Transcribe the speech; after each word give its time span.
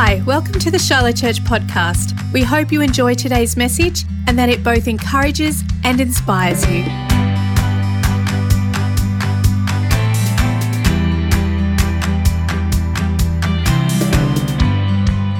Hi, 0.00 0.22
welcome 0.24 0.60
to 0.60 0.70
the 0.70 0.78
Charlotte 0.78 1.16
Church 1.16 1.42
podcast. 1.42 2.14
We 2.32 2.44
hope 2.44 2.70
you 2.70 2.82
enjoy 2.82 3.14
today's 3.14 3.56
message 3.56 4.04
and 4.28 4.38
that 4.38 4.48
it 4.48 4.62
both 4.62 4.86
encourages 4.86 5.64
and 5.82 6.00
inspires 6.00 6.62
you. 6.70 6.82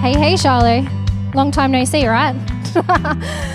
Hey, 0.02 0.18
hey, 0.18 0.36
Charlotte. 0.36 0.90
Long 1.36 1.52
time 1.52 1.70
no 1.70 1.84
see, 1.84 2.08
right? 2.08 2.34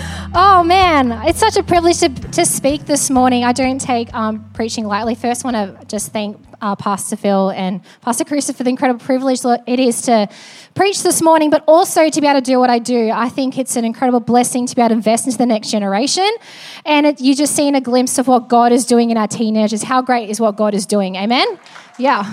oh, 0.34 0.64
man. 0.64 1.12
It's 1.26 1.38
such 1.38 1.56
a 1.56 1.62
privilege 1.62 1.98
to, 2.00 2.08
to 2.08 2.44
speak 2.44 2.86
this 2.86 3.10
morning. 3.10 3.44
I 3.44 3.52
don't 3.52 3.80
take 3.80 4.12
um, 4.14 4.50
preaching 4.52 4.86
lightly. 4.86 5.14
First, 5.14 5.44
want 5.44 5.56
to 5.56 5.86
just 5.86 6.12
thank 6.12 6.38
uh, 6.60 6.74
Pastor 6.76 7.16
Phil 7.16 7.50
and 7.50 7.82
Pastor 8.00 8.24
Carissa 8.24 8.54
for 8.54 8.64
the 8.64 8.70
incredible 8.70 9.04
privilege 9.04 9.40
it 9.66 9.78
is 9.78 10.02
to 10.02 10.28
preach 10.74 11.02
this 11.02 11.20
morning, 11.22 11.50
but 11.50 11.62
also 11.68 12.08
to 12.08 12.20
be 12.20 12.26
able 12.26 12.40
to 12.40 12.44
do 12.44 12.58
what 12.58 12.70
I 12.70 12.78
do. 12.78 13.10
I 13.10 13.28
think 13.28 13.58
it's 13.58 13.76
an 13.76 13.84
incredible 13.84 14.20
blessing 14.20 14.66
to 14.66 14.74
be 14.74 14.82
able 14.82 14.90
to 14.90 14.94
invest 14.94 15.26
into 15.26 15.38
the 15.38 15.46
next 15.46 15.70
generation. 15.70 16.28
And 16.84 17.06
it, 17.06 17.20
you 17.20 17.34
just 17.34 17.54
seen 17.54 17.74
a 17.74 17.80
glimpse 17.80 18.18
of 18.18 18.26
what 18.26 18.48
God 18.48 18.72
is 18.72 18.86
doing 18.86 19.10
in 19.10 19.16
our 19.16 19.28
teenagers. 19.28 19.82
How 19.82 20.02
great 20.02 20.30
is 20.30 20.40
what 20.40 20.56
God 20.56 20.74
is 20.74 20.86
doing? 20.86 21.16
Amen? 21.16 21.58
Yeah. 21.98 22.32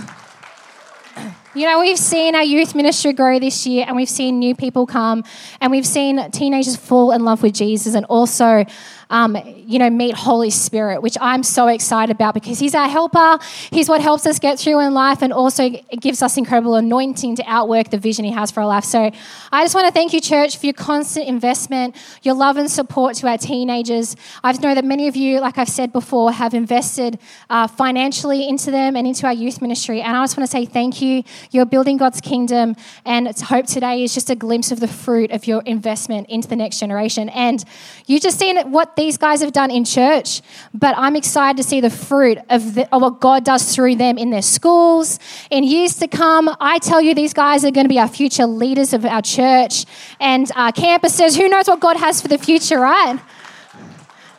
You 1.54 1.66
know, 1.66 1.82
we've 1.82 1.98
seen 2.00 2.34
our 2.34 2.44
youth 2.44 2.76
ministry 2.76 3.12
grow 3.12 3.38
this 3.38 3.68
year 3.68 3.84
and 3.86 3.98
we've 3.98 4.10
seen 4.10 4.40
new 4.40 4.56
people 4.56 4.86
come 4.86 5.26
and 5.60 5.70
we've 5.70 5.86
seen 5.86 6.32
teenagers 6.32 6.78
fall 6.78 7.12
in 7.12 7.26
love 7.26 7.44
with 7.44 7.54
Jesus 7.54 7.94
and 7.94 8.06
also 8.06 8.66
um, 9.12 9.38
you 9.46 9.78
know, 9.78 9.90
meet 9.90 10.16
Holy 10.16 10.50
Spirit, 10.50 11.02
which 11.02 11.18
I'm 11.20 11.44
so 11.44 11.68
excited 11.68 12.16
about 12.16 12.34
because 12.34 12.58
He's 12.60 12.74
our 12.74 12.88
helper. 12.88 13.38
He's 13.70 13.90
what 13.90 14.02
helps 14.02 14.26
us 14.26 14.40
get 14.40 14.58
through 14.58 14.80
in 14.80 14.94
life 14.94 15.22
and 15.22 15.34
also 15.34 15.70
gives 16.00 16.22
us 16.24 16.38
incredible 16.38 16.76
anointing 16.76 17.36
to 17.36 17.44
outwork 17.46 17.90
the 17.90 17.98
vision 17.98 18.26
He 18.26 18.32
has 18.32 18.52
for 18.52 18.62
our 18.62 18.68
life. 18.68 18.86
So 18.86 19.12
I 19.52 19.64
just 19.64 19.76
want 19.76 19.88
to 19.88 19.94
thank 19.94 20.14
you, 20.14 20.22
church, 20.22 20.58
for 20.58 20.66
your 20.66 20.74
constant 20.74 21.28
investment, 21.28 21.96
your 22.24 22.36
love 22.36 22.56
and 22.56 22.72
support 22.72 23.16
to 23.18 23.28
our 23.28 23.38
teenagers. 23.38 24.16
I 24.44 24.54
know 24.54 24.74
that 24.74 24.86
many 24.86 25.10
of 25.10 25.18
you, 25.18 25.42
like 25.42 25.58
I've 25.58 25.70
said 25.70 25.92
before, 25.92 26.32
have 26.32 26.54
invested 26.54 27.20
uh, 27.50 27.68
financially 27.68 28.48
into 28.48 28.72
them 28.72 28.96
and 28.96 29.06
into 29.06 29.26
our 29.28 29.34
youth 29.34 29.62
ministry. 29.62 30.02
And 30.02 30.16
I 30.16 30.24
just 30.24 30.38
want 30.38 30.50
to 30.50 30.52
say 30.52 30.66
thank 30.66 31.02
you. 31.02 31.24
You're 31.50 31.66
building 31.66 31.98
God's 31.98 32.22
kingdom, 32.22 32.76
and 33.06 33.28
it's 33.28 33.42
hope 33.42 33.66
today 33.66 34.04
is 34.04 34.14
just 34.14 34.30
a 34.30 34.36
glimpse 34.36 34.72
of 34.72 34.80
the 34.80 34.88
fruit 34.88 35.32
of 35.32 35.48
your 35.48 35.62
investment 35.64 36.30
into 36.30 36.48
the 36.48 36.56
next 36.56 36.80
generation. 36.80 37.30
And 37.30 37.64
you 38.06 38.20
just 38.20 38.38
seen 38.38 38.58
what 38.72 38.96
these 38.96 39.18
guys 39.18 39.42
have 39.42 39.52
done 39.52 39.72
in 39.72 39.84
church, 39.84 40.42
but 40.74 40.96
I'm 40.98 41.16
excited 41.16 41.58
to 41.58 41.64
see 41.64 41.82
the 41.82 41.90
fruit 41.90 42.38
of, 42.50 42.76
the, 42.76 42.94
of 42.94 43.02
what 43.02 43.20
God 43.20 43.44
does 43.44 43.76
through 43.76 43.96
them 43.96 44.18
in 44.18 44.30
their 44.30 44.42
schools. 44.42 45.20
In 45.50 45.64
years 45.64 45.96
to 45.96 46.08
come, 46.08 46.56
I 46.60 46.80
tell 46.80 47.02
you, 47.02 47.16
these 47.16 47.34
guys 47.34 47.66
are 47.66 47.72
going 47.72 47.86
to 47.86 47.90
be 47.90 48.00
our 48.00 48.08
future 48.08 48.46
leaders 48.46 48.94
of 48.94 49.06
our 49.06 49.22
church 49.22 49.86
and 50.20 50.52
our 50.56 50.72
campuses. 50.72 51.38
Who 51.38 51.50
knows 51.50 51.68
what 51.68 51.80
God 51.80 51.98
has 51.98 52.22
for 52.22 52.28
the 52.28 52.38
future, 52.38 52.80
right? 52.80 53.20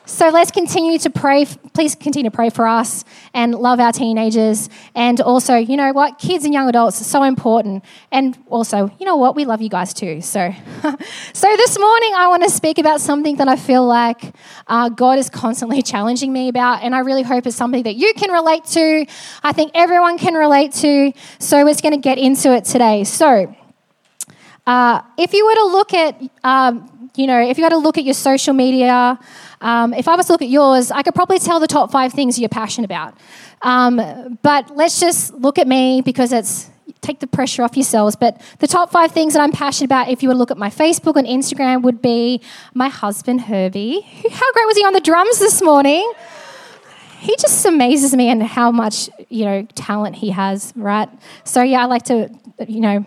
So 0.05 0.31
let's 0.31 0.51
continue 0.51 0.99
to 0.99 1.11
pray. 1.11 1.47
Please 1.75 1.95
continue 1.95 2.29
to 2.29 2.35
pray 2.35 2.51
for 2.51 2.67
us 2.67 3.05
and 3.33 3.55
love 3.55 3.79
our 3.79 3.93
teenagers. 3.93 4.69
And 4.97 5.21
also, 5.21 5.55
you 5.55 5.77
know 5.77 5.93
what? 5.93 6.19
Kids 6.19 6.45
and 6.45 6.53
young 6.53 6.69
adults 6.69 7.01
are 7.01 7.05
so 7.05 7.23
important. 7.23 7.85
And 8.11 8.37
also, 8.49 8.91
you 8.99 9.07
know 9.07 9.17
what? 9.17 9.37
We 9.37 9.45
love 9.45 9.63
you 9.63 9.69
guys 9.69 9.95
too. 9.95 10.21
So, 10.21 10.53
so 11.33 11.57
this 11.57 11.79
morning, 11.79 12.13
I 12.17 12.27
want 12.29 12.43
to 12.43 12.51
speak 12.51 12.79
about 12.79 13.01
something 13.01 13.37
that 13.37 13.47
I 13.47 13.55
feel 13.55 13.87
like 13.87 14.35
uh, 14.67 14.89
God 14.89 15.19
is 15.19 15.31
constantly 15.31 15.83
challenging 15.93 16.33
me 16.33 16.49
about. 16.49 16.83
And 16.83 16.95
I 16.95 17.01
really 17.01 17.23
hope 17.23 17.47
it's 17.47 17.57
something 17.57 17.85
that 17.85 17.95
you 17.95 18.13
can 18.15 18.33
relate 18.33 18.65
to. 18.67 19.07
I 19.45 19.53
think 19.53 19.71
everyone 19.75 20.19
can 20.19 20.35
relate 20.35 20.73
to. 20.73 21.13
So, 21.39 21.65
we're 21.65 21.75
going 21.75 21.93
to 21.93 21.97
get 21.97 22.19
into 22.19 22.53
it 22.53 22.65
today. 22.65 23.05
So, 23.05 23.55
uh, 24.67 25.03
if 25.19 25.33
you 25.33 25.45
were 25.47 25.55
to 25.55 25.65
look 25.65 25.95
at, 25.95 26.23
um, 26.45 27.11
you 27.17 27.27
know, 27.27 27.41
if 27.41 27.59
you 27.59 27.65
had 27.65 27.71
to 27.71 27.79
look 27.79 27.99
at 27.99 28.05
your 28.05 28.15
social 28.15 28.55
media, 28.55 29.19
um, 29.61 29.93
if 29.95 30.09
I 30.09 30.17
was 30.17 30.27
to 30.27 30.33
look 30.33 30.43
at 30.43 30.49
yours, 30.49 30.91
I 30.91 31.03
could 31.03 31.15
probably 31.15 31.39
tell 31.39 31.61
the 31.61 31.67
top 31.67 31.91
five 31.91 32.13
things 32.13 32.39
you're 32.39 32.49
passionate 32.49 32.85
about. 32.85 33.17
Um, 33.63 34.39
but 34.43 34.77
let's 34.77 34.99
just 35.01 35.35
look 35.35 35.59
at 35.59 35.67
me 35.69 36.01
because 36.01 36.33
it's 36.33 36.71
take 37.01 37.19
the 37.19 37.27
pressure 37.27 37.63
off 37.63 37.77
yourselves. 37.77 38.17
But 38.17 38.41
the 38.61 38.67
top 38.67 38.91
five 38.91 39.11
things 39.11 39.35
that 39.35 39.43
I'm 39.43 39.53
passionate 39.53 39.87
about, 39.87 40.09
if 40.09 40.23
you 40.23 40.29
were 40.29 40.35
to 40.35 40.39
look 40.39 40.51
at 40.51 40.57
my 40.57 40.71
Facebook 40.71 41.17
and 41.17 41.27
Instagram, 41.27 41.83
would 41.83 42.01
be 42.01 42.41
my 42.75 42.89
husband 42.89 43.43
Herbie. 43.43 44.01
How 44.01 44.53
great 44.53 44.67
was 44.67 44.77
he 44.77 44.85
on 44.85 44.93
the 44.93 45.01
drums 45.01 45.39
this 45.39 45.61
morning? 45.61 46.11
He 47.19 47.37
just 47.37 47.65
amazes 47.67 48.15
me 48.17 48.29
and 48.29 48.43
how 48.43 48.71
much 48.73 49.11
you 49.29 49.45
know 49.45 49.67
talent 49.75 50.17
he 50.17 50.31
has, 50.31 50.73
right? 50.75 51.09
So 51.45 51.63
yeah, 51.63 51.83
I 51.83 51.85
like 51.85 52.05
to 52.05 52.31
you 52.67 52.81
know 52.81 53.05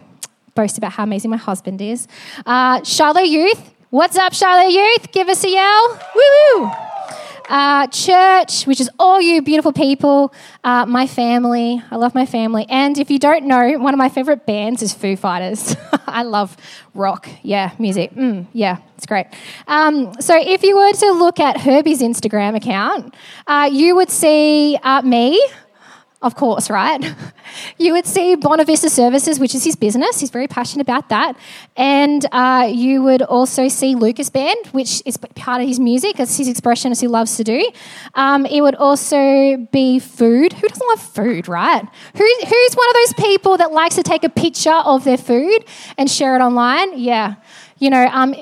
boast 0.56 0.78
about 0.78 0.94
how 0.94 1.04
amazing 1.04 1.32
my 1.32 1.38
husband 1.38 1.82
is. 1.82 2.08
Uh, 2.46 2.84
Shiloh 2.84 3.22
Youth, 3.22 3.76
What's 3.96 4.18
up, 4.18 4.34
Shiloh 4.34 4.68
Youth? 4.68 5.12
Give 5.14 5.30
us 5.30 5.42
a 5.46 5.50
yell. 5.50 6.00
Woo. 6.16 6.72
Uh, 7.48 7.88
church, 7.88 8.66
which 8.68 8.82
is 8.82 8.90
all 9.00 9.22
you 9.22 9.42
beautiful 9.42 9.72
people, 9.72 10.34
uh, 10.66 10.86
my 10.86 11.08
family. 11.08 11.82
I 11.92 11.96
love 11.96 12.14
my 12.14 12.26
family. 12.26 12.66
And 12.68 12.98
if 12.98 13.10
you 13.10 13.20
don't 13.20 13.46
know, 13.46 13.78
one 13.78 13.94
of 13.94 13.98
my 13.98 14.10
favorite 14.10 14.46
bands 14.46 14.82
is 14.82 14.94
Foo 14.94 15.16
Fighters. 15.16 15.78
I 16.08 16.24
love 16.24 16.58
rock. 16.94 17.30
Yeah, 17.42 17.72
music. 17.80 18.12
Mm, 18.16 18.48
yeah, 18.52 18.80
it's 18.98 19.06
great. 19.06 19.28
Um, 19.68 20.20
so 20.20 20.36
if 20.36 20.62
you 20.64 20.76
were 20.76 20.92
to 20.92 21.12
look 21.12 21.40
at 21.40 21.62
Herbie's 21.62 22.02
Instagram 22.02 22.56
account, 22.56 23.14
uh, 23.48 23.70
you 23.72 23.96
would 23.96 24.10
see 24.10 24.78
uh, 24.84 25.04
me 25.04 25.42
of 26.26 26.36
course, 26.36 26.70
right? 26.70 27.02
You 27.78 27.94
would 27.94 28.06
see 28.06 28.36
Bonavista 28.36 28.90
Services, 28.90 29.40
which 29.40 29.56
is 29.56 29.64
his 29.64 29.76
business. 29.76 30.20
He's 30.20 30.30
very 30.30 30.48
passionate 30.48 30.82
about 30.82 31.10
that. 31.10 31.38
And 31.78 32.26
uh, 32.32 32.70
you 32.70 33.04
would 33.04 33.22
also 33.22 33.68
see 33.68 33.96
Lucas 33.96 34.30
Band, 34.30 34.58
which 34.72 35.02
is 35.06 35.16
part 35.18 35.62
of 35.62 35.68
his 35.68 35.80
music. 35.80 36.20
It's 36.20 36.38
his 36.38 36.50
expression 36.50 36.92
as 36.92 37.00
he 37.00 37.08
loves 37.08 37.38
to 37.38 37.44
do. 37.44 37.70
Um, 38.16 38.46
it 38.46 38.62
would 38.62 38.76
also 38.76 39.68
be 39.72 40.00
food. 40.00 40.54
Who 40.54 40.68
doesn't 40.68 40.88
love 40.88 41.02
food, 41.02 41.48
right? 41.48 41.84
Who, 42.18 42.24
who's 42.24 42.74
one 42.74 42.90
of 42.90 42.96
those 42.96 43.14
people 43.26 43.58
that 43.58 43.72
likes 43.72 43.96
to 43.96 44.04
take 44.04 44.24
a 44.24 44.30
picture 44.30 44.74
of 44.74 45.04
their 45.04 45.18
food 45.18 45.66
and 45.98 46.10
share 46.10 46.36
it 46.36 46.42
online? 46.42 46.98
Yeah. 46.98 47.36
You 47.78 47.90
know, 47.90 48.08
um, 48.08 48.36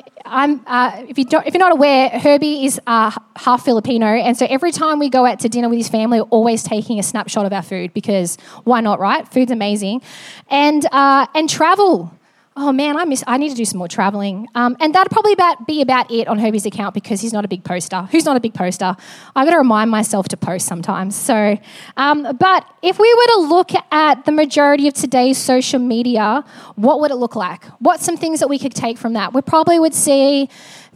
uh, 0.67 1.03
if, 1.07 1.17
you 1.17 1.25
you're 1.27 1.57
not 1.57 1.71
aware, 1.71 2.09
Herbie 2.09 2.65
is 2.65 2.79
uh, 2.85 3.09
half 3.35 3.65
Filipino, 3.65 4.05
and 4.05 4.37
so 4.37 4.45
every 4.47 4.71
time 4.71 4.99
we 4.99 5.09
go 5.09 5.25
out 5.25 5.39
to 5.39 5.49
dinner 5.49 5.69
with 5.69 5.79
his 5.79 5.89
family, 5.89 6.21
we're 6.21 6.27
always 6.27 6.61
taking 6.61 6.99
a 6.99 7.03
snapshot 7.03 7.47
of 7.47 7.51
our 7.51 7.63
food 7.63 7.93
because 7.95 8.37
why 8.63 8.79
not, 8.79 8.99
right? 8.99 9.27
Food's 9.27 9.51
amazing, 9.51 10.03
and 10.49 10.85
uh, 10.91 11.25
and 11.33 11.49
travel 11.49 12.15
oh 12.55 12.71
man, 12.71 12.97
I 12.97 13.05
miss. 13.05 13.23
I 13.25 13.37
need 13.37 13.49
to 13.49 13.55
do 13.55 13.65
some 13.65 13.79
more 13.79 13.87
traveling. 13.87 14.47
Um, 14.55 14.77
and 14.79 14.93
that'd 14.93 15.11
probably 15.11 15.33
about, 15.33 15.65
be 15.65 15.81
about 15.81 16.11
it 16.11 16.27
on 16.27 16.37
Herbie's 16.37 16.65
account 16.65 16.93
because 16.93 17.21
he's 17.21 17.33
not 17.33 17.45
a 17.45 17.47
big 17.47 17.63
poster. 17.63 18.03
Who's 18.11 18.25
not 18.25 18.37
a 18.37 18.39
big 18.39 18.53
poster? 18.53 18.95
I've 19.35 19.47
got 19.47 19.51
to 19.51 19.57
remind 19.57 19.89
myself 19.89 20.27
to 20.29 20.37
post 20.37 20.67
sometimes. 20.67 21.15
So, 21.15 21.57
um, 21.97 22.37
but 22.39 22.65
if 22.81 22.99
we 22.99 23.13
were 23.13 23.27
to 23.35 23.39
look 23.49 23.71
at 23.91 24.25
the 24.25 24.31
majority 24.31 24.87
of 24.87 24.93
today's 24.93 25.37
social 25.37 25.79
media, 25.79 26.43
what 26.75 26.99
would 26.99 27.11
it 27.11 27.15
look 27.15 27.35
like? 27.35 27.65
What's 27.79 28.05
some 28.05 28.17
things 28.17 28.39
that 28.39 28.49
we 28.49 28.59
could 28.59 28.75
take 28.75 28.97
from 28.97 29.13
that? 29.13 29.33
We 29.33 29.41
probably 29.41 29.79
would 29.79 29.93
see 29.93 30.49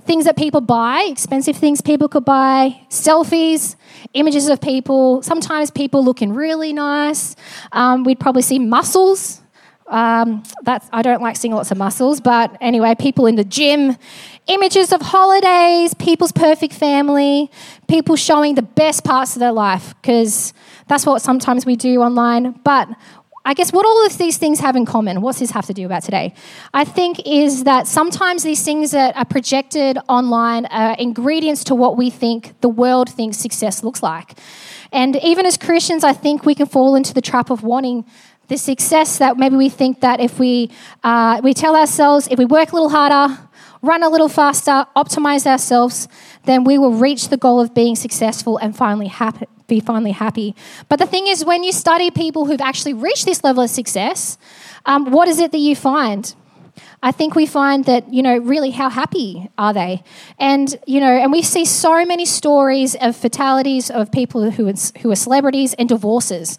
things 0.07 0.25
that 0.25 0.37
people 0.37 0.61
buy, 0.61 1.01
expensive 1.09 1.57
things 1.57 1.81
people 1.81 2.07
could 2.07 2.23
buy, 2.23 2.81
selfies, 2.89 3.75
images 4.13 4.47
of 4.47 4.61
people. 4.61 5.21
Sometimes 5.21 5.69
people 5.69 6.03
looking 6.03 6.33
really 6.33 6.71
nice. 6.71 7.35
Um, 7.73 8.05
we'd 8.05 8.19
probably 8.19 8.41
see 8.41 8.57
muscles 8.57 9.41
um, 9.87 10.43
that's, 10.63 10.87
I 10.91 11.01
don't 11.01 11.21
like 11.21 11.35
seeing 11.35 11.53
lots 11.53 11.71
of 11.71 11.77
muscles, 11.77 12.19
but 12.21 12.55
anyway, 12.61 12.95
people 12.95 13.25
in 13.25 13.35
the 13.35 13.43
gym, 13.43 13.97
images 14.47 14.91
of 14.91 15.01
holidays, 15.01 15.93
people's 15.93 16.31
perfect 16.31 16.73
family, 16.73 17.49
people 17.87 18.15
showing 18.15 18.55
the 18.55 18.61
best 18.61 19.03
parts 19.03 19.35
of 19.35 19.39
their 19.39 19.51
life, 19.51 19.95
because 20.01 20.53
that's 20.87 21.05
what 21.05 21.21
sometimes 21.21 21.65
we 21.65 21.75
do 21.75 22.01
online. 22.01 22.51
But 22.63 22.89
I 23.45 23.53
guess 23.53 23.71
what 23.71 23.85
all 23.85 24.05
of 24.05 24.17
these 24.17 24.37
things 24.37 24.59
have 24.59 24.75
in 24.75 24.85
common, 24.85 25.21
what's 25.21 25.39
this 25.39 25.51
have 25.51 25.65
to 25.67 25.73
do 25.73 25.85
about 25.85 26.03
today? 26.03 26.33
I 26.73 26.83
think 26.83 27.21
is 27.25 27.63
that 27.63 27.87
sometimes 27.87 28.43
these 28.43 28.61
things 28.61 28.91
that 28.91 29.15
are 29.15 29.23
projected 29.23 29.97
online 30.09 30.65
are 30.65 30.97
ingredients 30.99 31.63
to 31.65 31.75
what 31.75 31.95
we 31.95 32.09
think 32.09 32.59
the 32.59 32.67
world 32.67 33.09
thinks 33.09 33.37
success 33.37 33.85
looks 33.85 34.03
like. 34.03 34.37
And 34.91 35.15
even 35.17 35.45
as 35.45 35.57
Christians, 35.57 36.03
I 36.03 36.11
think 36.11 36.45
we 36.45 36.55
can 36.55 36.65
fall 36.65 36.95
into 36.95 37.13
the 37.13 37.21
trap 37.21 37.49
of 37.49 37.63
wanting 37.63 38.05
the 38.47 38.57
success 38.57 39.17
that 39.17 39.37
maybe 39.37 39.55
we 39.55 39.69
think 39.69 39.99
that 40.01 40.19
if 40.19 40.39
we, 40.39 40.69
uh, 41.03 41.41
we 41.43 41.53
tell 41.53 41.75
ourselves, 41.75 42.27
if 42.31 42.39
we 42.39 42.45
work 42.45 42.71
a 42.71 42.73
little 42.73 42.89
harder, 42.89 43.37
run 43.81 44.03
a 44.03 44.09
little 44.09 44.29
faster, 44.29 44.85
optimize 44.95 45.45
ourselves, 45.45 46.07
then 46.45 46.63
we 46.63 46.77
will 46.77 46.93
reach 46.93 47.29
the 47.29 47.37
goal 47.37 47.59
of 47.59 47.73
being 47.73 47.95
successful 47.95 48.57
and 48.57 48.75
finally 48.75 49.07
happy, 49.07 49.45
be 49.67 49.79
finally 49.79 50.11
happy. 50.11 50.55
But 50.89 50.99
the 50.99 51.05
thing 51.05 51.27
is, 51.27 51.43
when 51.43 51.63
you 51.63 51.71
study 51.71 52.09
people 52.09 52.45
who've 52.45 52.61
actually 52.61 52.93
reached 52.93 53.25
this 53.25 53.43
level 53.43 53.63
of 53.63 53.69
success, 53.69 54.37
um, 54.85 55.11
what 55.11 55.27
is 55.27 55.39
it 55.39 55.51
that 55.51 55.59
you 55.59 55.75
find? 55.75 56.33
I 57.03 57.11
think 57.11 57.35
we 57.35 57.45
find 57.45 57.85
that, 57.85 58.11
you 58.11 58.23
know, 58.23 58.37
really 58.37 58.71
how 58.71 58.89
happy 58.89 59.49
are 59.57 59.71
they? 59.71 60.03
And, 60.39 60.75
you 60.87 60.99
know, 60.99 61.11
and 61.11 61.31
we 61.31 61.43
see 61.43 61.63
so 61.63 62.03
many 62.05 62.25
stories 62.25 62.95
of 62.95 63.15
fatalities 63.15 63.91
of 63.91 64.11
people 64.11 64.49
who, 64.49 64.73
who 65.01 65.11
are 65.11 65.15
celebrities 65.15 65.75
and 65.75 65.87
divorces. 65.87 66.57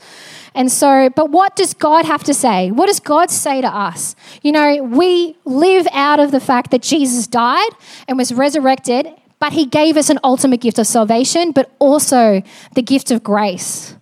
And 0.55 0.71
so, 0.71 1.11
but 1.11 1.31
what 1.31 1.57
does 1.57 1.75
God 1.75 2.05
have 2.05 2.23
to 2.25 2.35
say? 2.35 2.71
What 2.71 2.87
does 2.87 3.01
God 3.01 3.31
say 3.31 3.61
to 3.61 3.69
us? 3.69 4.15
You 4.43 4.53
know, 4.53 4.83
we 4.83 5.37
live 5.45 5.89
out 5.93 6.21
of 6.21 6.31
the 6.31 6.41
fact 6.41 6.71
that 6.71 6.83
Jesus 6.83 7.27
died 7.27 7.71
and 8.07 8.17
was 8.17 8.33
resurrected, 8.33 9.09
but 9.41 9.53
he 9.53 9.67
gave 9.67 9.97
us 9.97 10.09
an 10.09 10.21
ultimate 10.23 10.61
gift 10.61 10.79
of 10.79 10.87
salvation, 10.87 11.51
but 11.51 11.71
also 11.81 12.43
the 12.75 12.83
gift 12.83 13.11
of 13.11 13.25
grace 13.25 13.97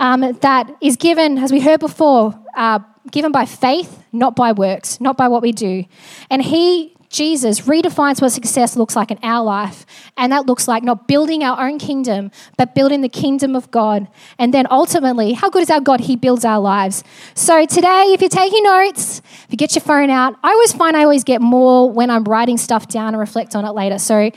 um, 0.00 0.20
that 0.40 0.74
is 0.80 0.96
given, 0.96 1.38
as 1.38 1.52
we 1.52 1.60
heard 1.60 1.78
before, 1.78 2.34
uh, 2.56 2.80
given 3.10 3.32
by 3.32 3.46
faith, 3.46 4.02
not 4.12 4.36
by 4.36 4.52
works, 4.52 5.00
not 5.00 5.16
by 5.16 5.28
what 5.28 5.42
we 5.42 5.52
do. 5.52 5.84
And 6.30 6.42
he 6.42 6.94
Jesus 7.10 7.62
redefines 7.62 8.22
what 8.22 8.30
success 8.30 8.76
looks 8.76 8.94
like 8.94 9.10
in 9.10 9.18
our 9.24 9.44
life. 9.44 9.84
And 10.16 10.30
that 10.32 10.46
looks 10.46 10.68
like 10.68 10.84
not 10.84 11.08
building 11.08 11.42
our 11.42 11.60
own 11.66 11.80
kingdom, 11.80 12.30
but 12.56 12.72
building 12.72 13.00
the 13.00 13.08
kingdom 13.08 13.56
of 13.56 13.68
God. 13.72 14.06
And 14.38 14.54
then 14.54 14.68
ultimately, 14.70 15.32
how 15.32 15.50
good 15.50 15.62
is 15.62 15.70
our 15.70 15.80
God? 15.80 15.98
He 15.98 16.14
builds 16.14 16.44
our 16.44 16.60
lives. 16.60 17.02
So 17.34 17.66
today, 17.66 18.12
if 18.12 18.20
you're 18.20 18.30
taking 18.30 18.62
notes, 18.62 19.18
if 19.18 19.46
you 19.50 19.56
get 19.56 19.74
your 19.74 19.82
phone 19.82 20.08
out, 20.08 20.36
I 20.44 20.50
always 20.50 20.72
find 20.72 20.96
I 20.96 21.02
always 21.02 21.24
get 21.24 21.40
more 21.40 21.90
when 21.90 22.10
I'm 22.10 22.22
writing 22.22 22.56
stuff 22.56 22.86
down 22.86 23.08
and 23.08 23.18
reflect 23.18 23.56
on 23.56 23.64
it 23.64 23.72
later. 23.72 23.98
So 23.98 24.30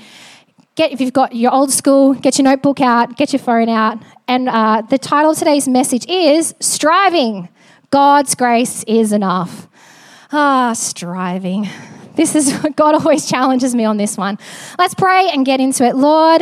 get 0.74 0.92
if 0.92 1.00
you've 1.00 1.14
got 1.14 1.36
your 1.36 1.54
old 1.54 1.72
school, 1.72 2.16
get 2.16 2.40
your 2.40 2.46
notebook 2.46 2.82
out, 2.82 3.18
get 3.18 3.34
your 3.34 3.40
phone 3.40 3.70
out. 3.70 4.02
And 4.28 4.50
uh, 4.50 4.82
the 4.82 4.98
title 4.98 5.32
of 5.32 5.38
today's 5.38 5.68
message 5.68 6.08
is 6.08 6.56
Striving. 6.60 7.50
God's 7.94 8.34
grace 8.34 8.84
is 8.86 9.12
enough. 9.12 9.68
Ah, 10.32 10.74
striving. 10.74 11.70
This 12.16 12.34
is 12.34 12.52
God 12.76 12.96
always 12.96 13.30
challenges 13.30 13.76
me 13.76 13.86
on 13.86 13.98
this 13.98 14.18
one. 14.18 14.40
Let's 14.80 14.96
pray 14.96 15.30
and 15.30 15.46
get 15.46 15.60
into 15.60 15.86
it. 15.86 15.96
Lord, 15.96 16.42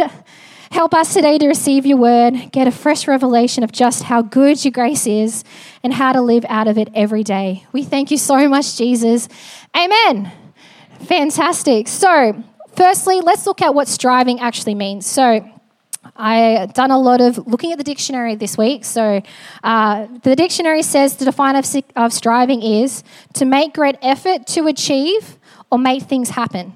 help 0.71 0.93
us 0.93 1.13
today 1.13 1.37
to 1.39 1.47
receive 1.49 1.85
your 1.85 1.97
word, 1.97 2.53
get 2.53 2.69
a 2.69 2.71
fresh 2.71 3.05
revelation 3.05 3.65
of 3.65 3.73
just 3.73 4.03
how 4.03 4.21
good 4.21 4.63
your 4.63 4.71
grace 4.71 5.05
is 5.05 5.43
and 5.83 5.93
how 5.93 6.13
to 6.13 6.21
live 6.21 6.45
out 6.47 6.69
of 6.69 6.77
it 6.77 6.87
every 6.95 7.25
day. 7.25 7.65
We 7.73 7.83
thank 7.83 8.11
you 8.11 8.17
so 8.17 8.47
much, 8.47 8.77
Jesus. 8.77 9.27
Amen. 9.75 10.31
Fantastic. 11.01 11.89
So, 11.89 12.41
firstly, 12.77 13.19
let's 13.19 13.45
look 13.45 13.61
at 13.61 13.75
what 13.75 13.89
striving 13.89 14.39
actually 14.39 14.75
means. 14.75 15.05
So, 15.05 15.45
I 16.21 16.67
done 16.67 16.91
a 16.91 16.99
lot 16.99 17.19
of 17.19 17.47
looking 17.47 17.71
at 17.71 17.79
the 17.79 17.83
dictionary 17.83 18.35
this 18.35 18.55
week. 18.55 18.85
So, 18.85 19.23
uh, 19.63 20.07
the 20.21 20.35
dictionary 20.35 20.83
says 20.83 21.15
the 21.15 21.25
definition 21.25 21.83
of, 21.95 22.05
of 22.05 22.13
striving 22.13 22.61
is 22.61 23.03
to 23.33 23.45
make 23.45 23.73
great 23.73 23.95
effort 24.03 24.45
to 24.47 24.67
achieve 24.67 25.39
or 25.71 25.79
make 25.79 26.03
things 26.03 26.29
happen. 26.29 26.73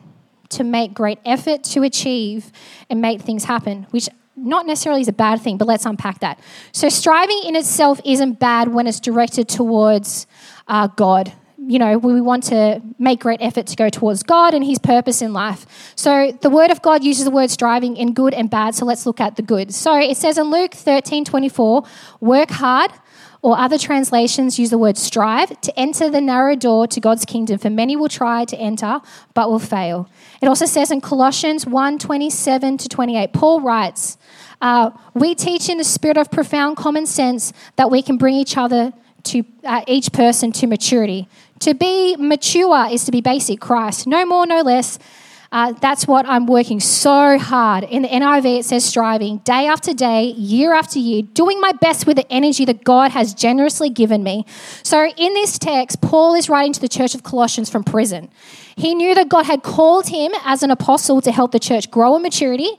To 0.49 0.63
make 0.63 0.95
great 0.95 1.19
effort 1.25 1.63
to 1.65 1.83
achieve 1.83 2.51
and 2.89 3.01
make 3.01 3.21
things 3.21 3.43
happen, 3.43 3.85
which 3.91 4.09
not 4.35 4.65
necessarily 4.65 5.01
is 5.01 5.07
a 5.07 5.13
bad 5.13 5.41
thing, 5.41 5.57
but 5.57 5.67
let's 5.67 5.85
unpack 5.85 6.19
that. 6.19 6.39
So, 6.71 6.89
striving 6.89 7.41
in 7.45 7.55
itself 7.55 8.01
isn't 8.03 8.39
bad 8.39 8.69
when 8.69 8.87
it's 8.87 8.99
directed 8.99 9.47
towards 9.47 10.25
uh, 10.67 10.87
God. 10.87 11.31
You 11.57 11.79
know, 11.79 11.97
we 11.97 12.21
want 12.21 12.43
to 12.45 12.81
make 12.99 13.21
great 13.21 13.41
effort 13.41 13.67
to 13.67 13.75
go 13.75 13.89
towards 13.89 14.23
God 14.23 14.53
and 14.53 14.63
His 14.63 14.77
purpose 14.77 15.21
in 15.21 15.33
life. 15.33 15.93
So, 15.95 16.31
the 16.41 16.49
Word 16.49 16.69
of 16.69 16.81
God 16.81 17.03
uses 17.03 17.25
the 17.25 17.31
word 17.31 17.49
striving 17.49 17.97
in 17.97 18.13
good 18.13 18.33
and 18.33 18.49
bad. 18.49 18.75
So, 18.75 18.85
let's 18.85 19.05
look 19.05 19.21
at 19.21 19.35
the 19.35 19.41
good. 19.41 19.73
So, 19.73 19.97
it 19.97 20.17
says 20.17 20.37
in 20.37 20.51
Luke 20.51 20.73
13 20.73 21.25
24, 21.25 21.83
work 22.19 22.49
hard 22.51 22.91
or 23.45 23.55
other 23.59 23.77
translations 23.77 24.57
use 24.57 24.71
the 24.71 24.77
word 24.77 24.97
strive 24.97 25.61
to 25.61 25.79
enter 25.79 26.09
the 26.09 26.19
narrow 26.19 26.55
door 26.55 26.87
to 26.87 26.99
God's 26.99 27.25
kingdom, 27.25 27.59
for 27.59 27.69
many 27.69 27.95
will 27.95 28.09
try 28.09 28.43
to 28.43 28.57
enter 28.57 28.99
but 29.35 29.51
will 29.51 29.59
fail. 29.59 30.09
It 30.41 30.47
also 30.47 30.65
says 30.65 30.89
in 30.89 30.99
Colossians 30.99 31.67
1 31.67 31.99
27 31.99 32.77
to 32.79 32.89
28, 32.89 33.33
Paul 33.33 33.61
writes, 33.61 34.17
uh, 34.61 34.89
We 35.13 35.35
teach 35.35 35.69
in 35.69 35.77
the 35.77 35.83
spirit 35.83 36.17
of 36.17 36.31
profound 36.31 36.77
common 36.77 37.05
sense 37.05 37.53
that 37.75 37.91
we 37.91 38.01
can 38.01 38.17
bring 38.17 38.33
each 38.33 38.57
other 38.57 38.93
to 39.25 39.43
uh, 39.63 39.81
each 39.87 40.11
person 40.11 40.51
to 40.53 40.67
maturity. 40.67 41.27
To 41.59 41.73
be 41.73 42.15
mature 42.17 42.87
is 42.91 43.05
to 43.05 43.11
be 43.11 43.21
basic 43.21 43.59
Christ, 43.59 44.07
no 44.07 44.25
more, 44.25 44.45
no 44.45 44.61
less. 44.61 44.99
Uh, 45.51 45.71
that's 45.73 46.05
what 46.05 46.25
I'm 46.25 46.47
working 46.47 46.81
so 46.81 47.37
hard. 47.37 47.85
In 47.85 48.01
the 48.01 48.09
NIV, 48.09 48.59
it 48.59 48.65
says 48.65 48.83
striving 48.83 49.37
day 49.37 49.67
after 49.67 49.93
day, 49.93 50.25
year 50.25 50.73
after 50.73 50.99
year, 50.99 51.21
doing 51.21 51.61
my 51.61 51.71
best 51.71 52.05
with 52.05 52.17
the 52.17 52.29
energy 52.29 52.65
that 52.65 52.83
God 52.83 53.11
has 53.11 53.33
generously 53.33 53.89
given 53.89 54.21
me. 54.21 54.45
So, 54.83 55.07
in 55.07 55.33
this 55.33 55.57
text, 55.57 56.01
Paul 56.01 56.35
is 56.35 56.49
writing 56.49 56.73
to 56.73 56.81
the 56.81 56.89
church 56.89 57.15
of 57.15 57.23
Colossians 57.23 57.69
from 57.69 57.85
prison. 57.85 58.29
He 58.75 58.95
knew 58.95 59.15
that 59.15 59.29
God 59.29 59.45
had 59.45 59.63
called 59.63 60.07
him 60.07 60.33
as 60.43 60.61
an 60.61 60.71
apostle 60.71 61.21
to 61.21 61.31
help 61.31 61.53
the 61.53 61.59
church 61.59 61.89
grow 61.89 62.17
in 62.17 62.21
maturity. 62.21 62.71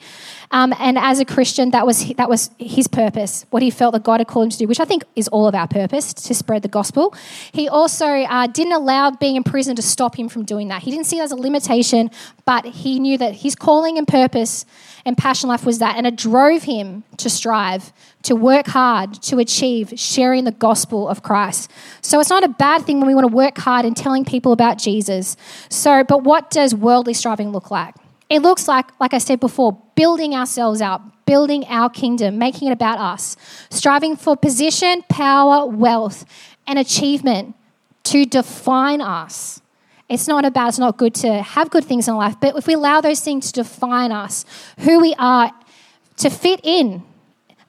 Um, 0.50 0.72
and 0.78 0.98
as 0.98 1.18
a 1.20 1.24
Christian, 1.24 1.70
that 1.70 1.86
was, 1.86 2.14
that 2.14 2.28
was 2.28 2.50
his 2.58 2.88
purpose, 2.88 3.46
what 3.50 3.62
he 3.62 3.70
felt 3.70 3.92
that 3.92 4.04
God 4.04 4.20
had 4.20 4.28
called 4.28 4.46
him 4.46 4.50
to 4.50 4.58
do, 4.58 4.66
which 4.66 4.80
I 4.80 4.84
think 4.84 5.04
is 5.14 5.28
all 5.28 5.46
of 5.46 5.54
our 5.54 5.66
purpose 5.66 6.14
to 6.14 6.34
spread 6.34 6.62
the 6.62 6.68
gospel. 6.68 7.14
He 7.52 7.68
also 7.68 8.06
uh, 8.06 8.46
didn't 8.46 8.72
allow 8.72 9.10
being 9.10 9.36
in 9.36 9.42
prison 9.42 9.76
to 9.76 9.82
stop 9.82 10.18
him 10.18 10.28
from 10.28 10.44
doing 10.44 10.68
that. 10.68 10.82
He 10.82 10.90
didn't 10.90 11.06
see 11.06 11.18
it 11.18 11.22
as 11.22 11.32
a 11.32 11.36
limitation, 11.36 12.10
but 12.44 12.64
he 12.64 13.00
knew 13.00 13.18
that 13.18 13.36
his 13.36 13.54
calling 13.54 13.98
and 13.98 14.06
purpose 14.06 14.64
and 15.04 15.16
passion 15.16 15.48
life 15.48 15.64
was 15.64 15.78
that. 15.78 15.96
And 15.96 16.06
it 16.06 16.16
drove 16.16 16.64
him 16.64 17.04
to 17.18 17.30
strive, 17.30 17.92
to 18.22 18.34
work 18.34 18.66
hard, 18.66 19.14
to 19.22 19.38
achieve 19.38 19.92
sharing 19.96 20.44
the 20.44 20.52
gospel 20.52 21.08
of 21.08 21.22
Christ. 21.22 21.70
So 22.02 22.20
it's 22.20 22.30
not 22.30 22.44
a 22.44 22.48
bad 22.48 22.82
thing 22.82 22.98
when 22.98 23.06
we 23.06 23.14
want 23.14 23.28
to 23.28 23.34
work 23.34 23.58
hard 23.58 23.84
in 23.84 23.94
telling 23.94 24.24
people 24.24 24.52
about 24.52 24.78
Jesus. 24.78 25.36
So, 25.68 26.04
but 26.04 26.24
what 26.24 26.50
does 26.50 26.74
worldly 26.74 27.14
striving 27.14 27.50
look 27.50 27.70
like? 27.70 27.94
It 28.28 28.42
looks 28.42 28.66
like, 28.66 28.98
like 29.00 29.14
I 29.14 29.18
said 29.18 29.40
before, 29.40 29.80
building 29.94 30.34
ourselves 30.34 30.80
up, 30.80 31.02
building 31.26 31.64
our 31.66 31.88
kingdom, 31.88 32.38
making 32.38 32.68
it 32.68 32.72
about 32.72 32.98
us, 32.98 33.36
striving 33.70 34.16
for 34.16 34.36
position, 34.36 35.02
power, 35.08 35.66
wealth, 35.66 36.24
and 36.66 36.78
achievement 36.78 37.54
to 38.04 38.24
define 38.24 39.00
us. 39.00 39.60
It's 40.08 40.28
not 40.28 40.44
about, 40.44 40.68
it's 40.68 40.78
not 40.78 40.96
good 40.96 41.14
to 41.16 41.42
have 41.42 41.70
good 41.70 41.84
things 41.84 42.06
in 42.06 42.14
life, 42.14 42.36
but 42.40 42.56
if 42.56 42.66
we 42.66 42.74
allow 42.74 43.00
those 43.00 43.20
things 43.20 43.50
to 43.52 43.62
define 43.62 44.12
us, 44.12 44.44
who 44.80 45.00
we 45.00 45.14
are, 45.18 45.52
to 46.18 46.30
fit 46.30 46.60
in, 46.62 47.02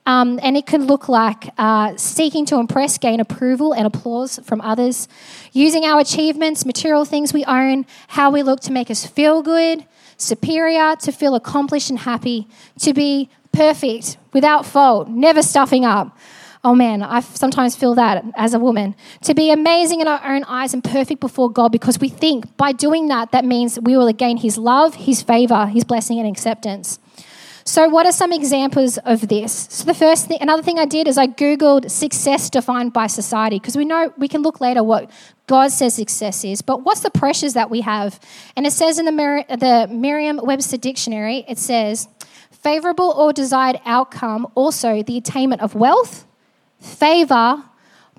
um, 0.06 0.39
and 0.42 0.56
it 0.56 0.65
can 0.65 0.86
look 0.86 1.10
like 1.10 1.50
uh, 1.57 1.98
seeking 1.98 2.45
to 2.45 2.57
impress, 2.57 2.98
gain 2.98 3.19
approval 3.19 3.74
and 3.74 3.86
applause 3.86 4.39
from 4.44 4.62
others, 4.62 5.07
using 5.51 5.83
our 5.83 6.00
achievements, 6.00 6.65
material 6.65 7.03
things 7.06 7.33
we 7.33 7.44
own, 7.45 7.86
how 8.10 8.30
we 8.31 8.42
look 8.42 8.62
to 8.62 8.71
make 8.71 8.89
us 8.89 9.06
feel 9.06 9.42
good, 9.42 9.86
superior, 10.17 10.95
to 10.97 11.11
feel 11.11 11.35
accomplished 11.35 11.89
and 11.89 11.99
happy, 11.99 12.47
to 12.79 12.93
be 12.93 13.29
perfect, 13.51 14.17
without 14.33 14.65
fault, 14.65 15.07
never 15.07 15.41
stuffing 15.41 15.85
up. 15.85 16.17
Oh 16.63 16.75
man, 16.75 17.01
I 17.01 17.21
sometimes 17.21 17.75
feel 17.75 17.95
that 17.95 18.25
as 18.35 18.53
a 18.53 18.59
woman. 18.59 18.95
To 19.21 19.33
be 19.33 19.51
amazing 19.51 20.01
in 20.01 20.07
our 20.07 20.21
own 20.25 20.43
eyes 20.45 20.73
and 20.73 20.83
perfect 20.83 21.21
before 21.21 21.49
God 21.49 21.71
because 21.71 21.99
we 21.99 22.09
think 22.09 22.57
by 22.57 22.71
doing 22.71 23.07
that, 23.07 23.31
that 23.31 23.45
means 23.45 23.79
we 23.79 23.95
will 23.95 24.11
gain 24.11 24.38
His 24.38 24.57
love, 24.57 24.95
His 24.95 25.21
favor, 25.21 25.67
His 25.67 25.83
blessing, 25.83 26.19
and 26.19 26.27
acceptance. 26.27 27.00
So, 27.67 27.89
what 27.89 28.05
are 28.05 28.13
some 28.13 28.31
examples 28.31 28.97
of 29.00 29.27
this? 29.27 29.67
So, 29.69 29.83
the 29.83 29.93
first 29.93 30.27
thing, 30.29 30.38
another 30.39 30.63
thing 30.63 30.79
I 30.79 30.86
did 30.86 31.05
is 31.05 31.17
I 31.17 31.27
Googled 31.27 31.91
success 31.91 32.50
defined 32.50 32.93
by 32.93 33.07
society 33.07 33.59
because 33.59 33.75
we 33.75 33.83
know 33.83 34.13
we 34.17 34.29
can 34.29 34.41
look 34.41 34.62
later 34.62 34.81
what 34.81 35.12
God 35.47 35.74
says 35.74 35.93
success 35.93 36.45
is, 36.45 36.62
but 36.62 36.86
what's 36.86 37.01
the 37.01 37.09
pressures 37.09 37.55
that 37.55 37.69
we 37.69 37.81
have? 37.81 38.21
And 38.55 38.65
it 38.65 38.71
says 38.71 39.00
in 39.00 39.05
the, 39.05 39.12
Mer- 39.12 39.43
the 39.50 39.89
Merriam 39.91 40.39
Webster 40.41 40.77
Dictionary, 40.77 41.43
it 41.45 41.57
says, 41.57 42.07
favorable 42.51 43.12
or 43.12 43.33
desired 43.33 43.81
outcome, 43.83 44.47
also 44.55 45.03
the 45.03 45.17
attainment 45.17 45.62
of 45.62 45.75
wealth, 45.75 46.25
favor, 46.79 47.62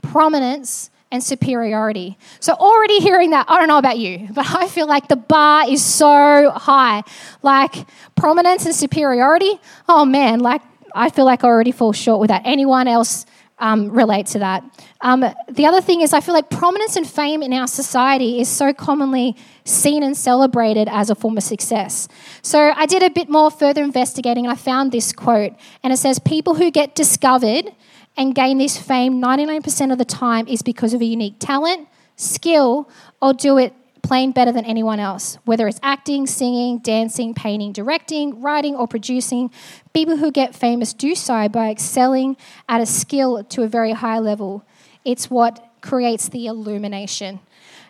prominence, 0.02 0.90
and 1.11 1.23
superiority. 1.23 2.19
So, 2.41 2.53
already 2.55 3.00
hearing 3.00 3.31
that, 3.31 3.47
I 3.49 3.59
don't 3.59 3.69
know 3.69 3.79
about 3.79 3.99
you, 3.99 4.29
but 4.33 4.47
I 4.55 4.69
feel 4.69 4.87
like 4.87 5.09
the 5.09 5.17
bar 5.17 5.69
is 5.69 5.85
so 5.85 6.50
high. 6.50 7.03
Like 7.43 7.75
prominence 8.15 8.67
and 8.67 8.75
superiority, 8.75 9.59
oh 9.88 10.05
man, 10.05 10.41
like 10.41 10.62
I 10.95 11.11
feel 11.11 11.25
like 11.25 11.45
I 11.45 11.49
already 11.49 11.73
fall 11.73 11.93
short 11.93 12.21
with 12.21 12.29
that. 12.29 12.43
Anyone 12.45 12.88
else 12.88 13.25
um, 13.59 13.91
relate 13.91 14.27
to 14.29 14.41
that? 14.41 14.65
Um, 15.00 15.25
the 15.49 15.67
other 15.67 15.81
thing 15.81 16.00
is, 16.00 16.12
I 16.12 16.21
feel 16.21 16.35
like 16.35 16.50
prominence 16.50 16.97
and 16.97 17.09
fame 17.09 17.43
in 17.43 17.53
our 17.53 17.67
society 17.67 18.41
is 18.41 18.49
so 18.49 18.73
commonly 18.73 19.37
seen 19.65 20.03
and 20.03 20.17
celebrated 20.17 20.88
as 20.88 21.09
a 21.09 21.15
form 21.15 21.37
of 21.37 21.43
success. 21.43 22.09
So, 22.43 22.73
I 22.77 22.87
did 22.87 23.03
a 23.03 23.11
bit 23.11 23.29
more 23.29 23.50
further 23.50 23.83
investigating 23.83 24.45
and 24.45 24.53
I 24.53 24.57
found 24.57 24.93
this 24.93 25.12
quote, 25.12 25.55
and 25.83 25.93
it 25.93 25.97
says, 25.97 26.19
People 26.19 26.57
who 26.57 26.71
get 26.71 26.95
discovered 26.95 27.73
and 28.19 28.35
gain 28.35 28.59
this 28.59 28.77
fame 28.77 29.23
99% 29.23 29.93
of 29.93 29.97
the 29.97 30.05
time 30.05 30.47
is 30.49 30.61
because 30.61 30.93
of 30.93 31.01
a 31.01 31.05
unique 31.05 31.37
talent, 31.39 31.89
skill, 32.17 32.91
or 33.23 33.33
do 33.33 33.57
it 33.59 33.73
plain 34.03 34.33
better 34.33 34.51
than 34.51 34.65
anyone 34.65 34.99
else. 34.99 35.39
Whether 35.45 35.69
it's 35.69 35.79
acting, 35.83 36.27
singing, 36.27 36.79
dancing, 36.79 37.33
painting, 37.33 37.73
directing, 37.73 38.43
writing, 38.43 38.75
or 38.75 38.89
producing, 38.89 39.53
people 39.95 40.17
who 40.17 40.33
get 40.33 40.55
famous 40.55 40.93
do 40.93 41.15
so 41.15 41.49
by 41.49 41.71
excelling 41.71 42.37
at 42.69 42.81
a 42.81 42.87
skill 42.87 43.45
to 43.45 43.63
a 43.63 43.69
very 43.69 43.93
high 43.93 44.19
level. 44.19 44.65
It's 45.05 45.31
what 45.31 45.65
creates 45.81 46.29
the 46.29 46.47
illumination. 46.47 47.39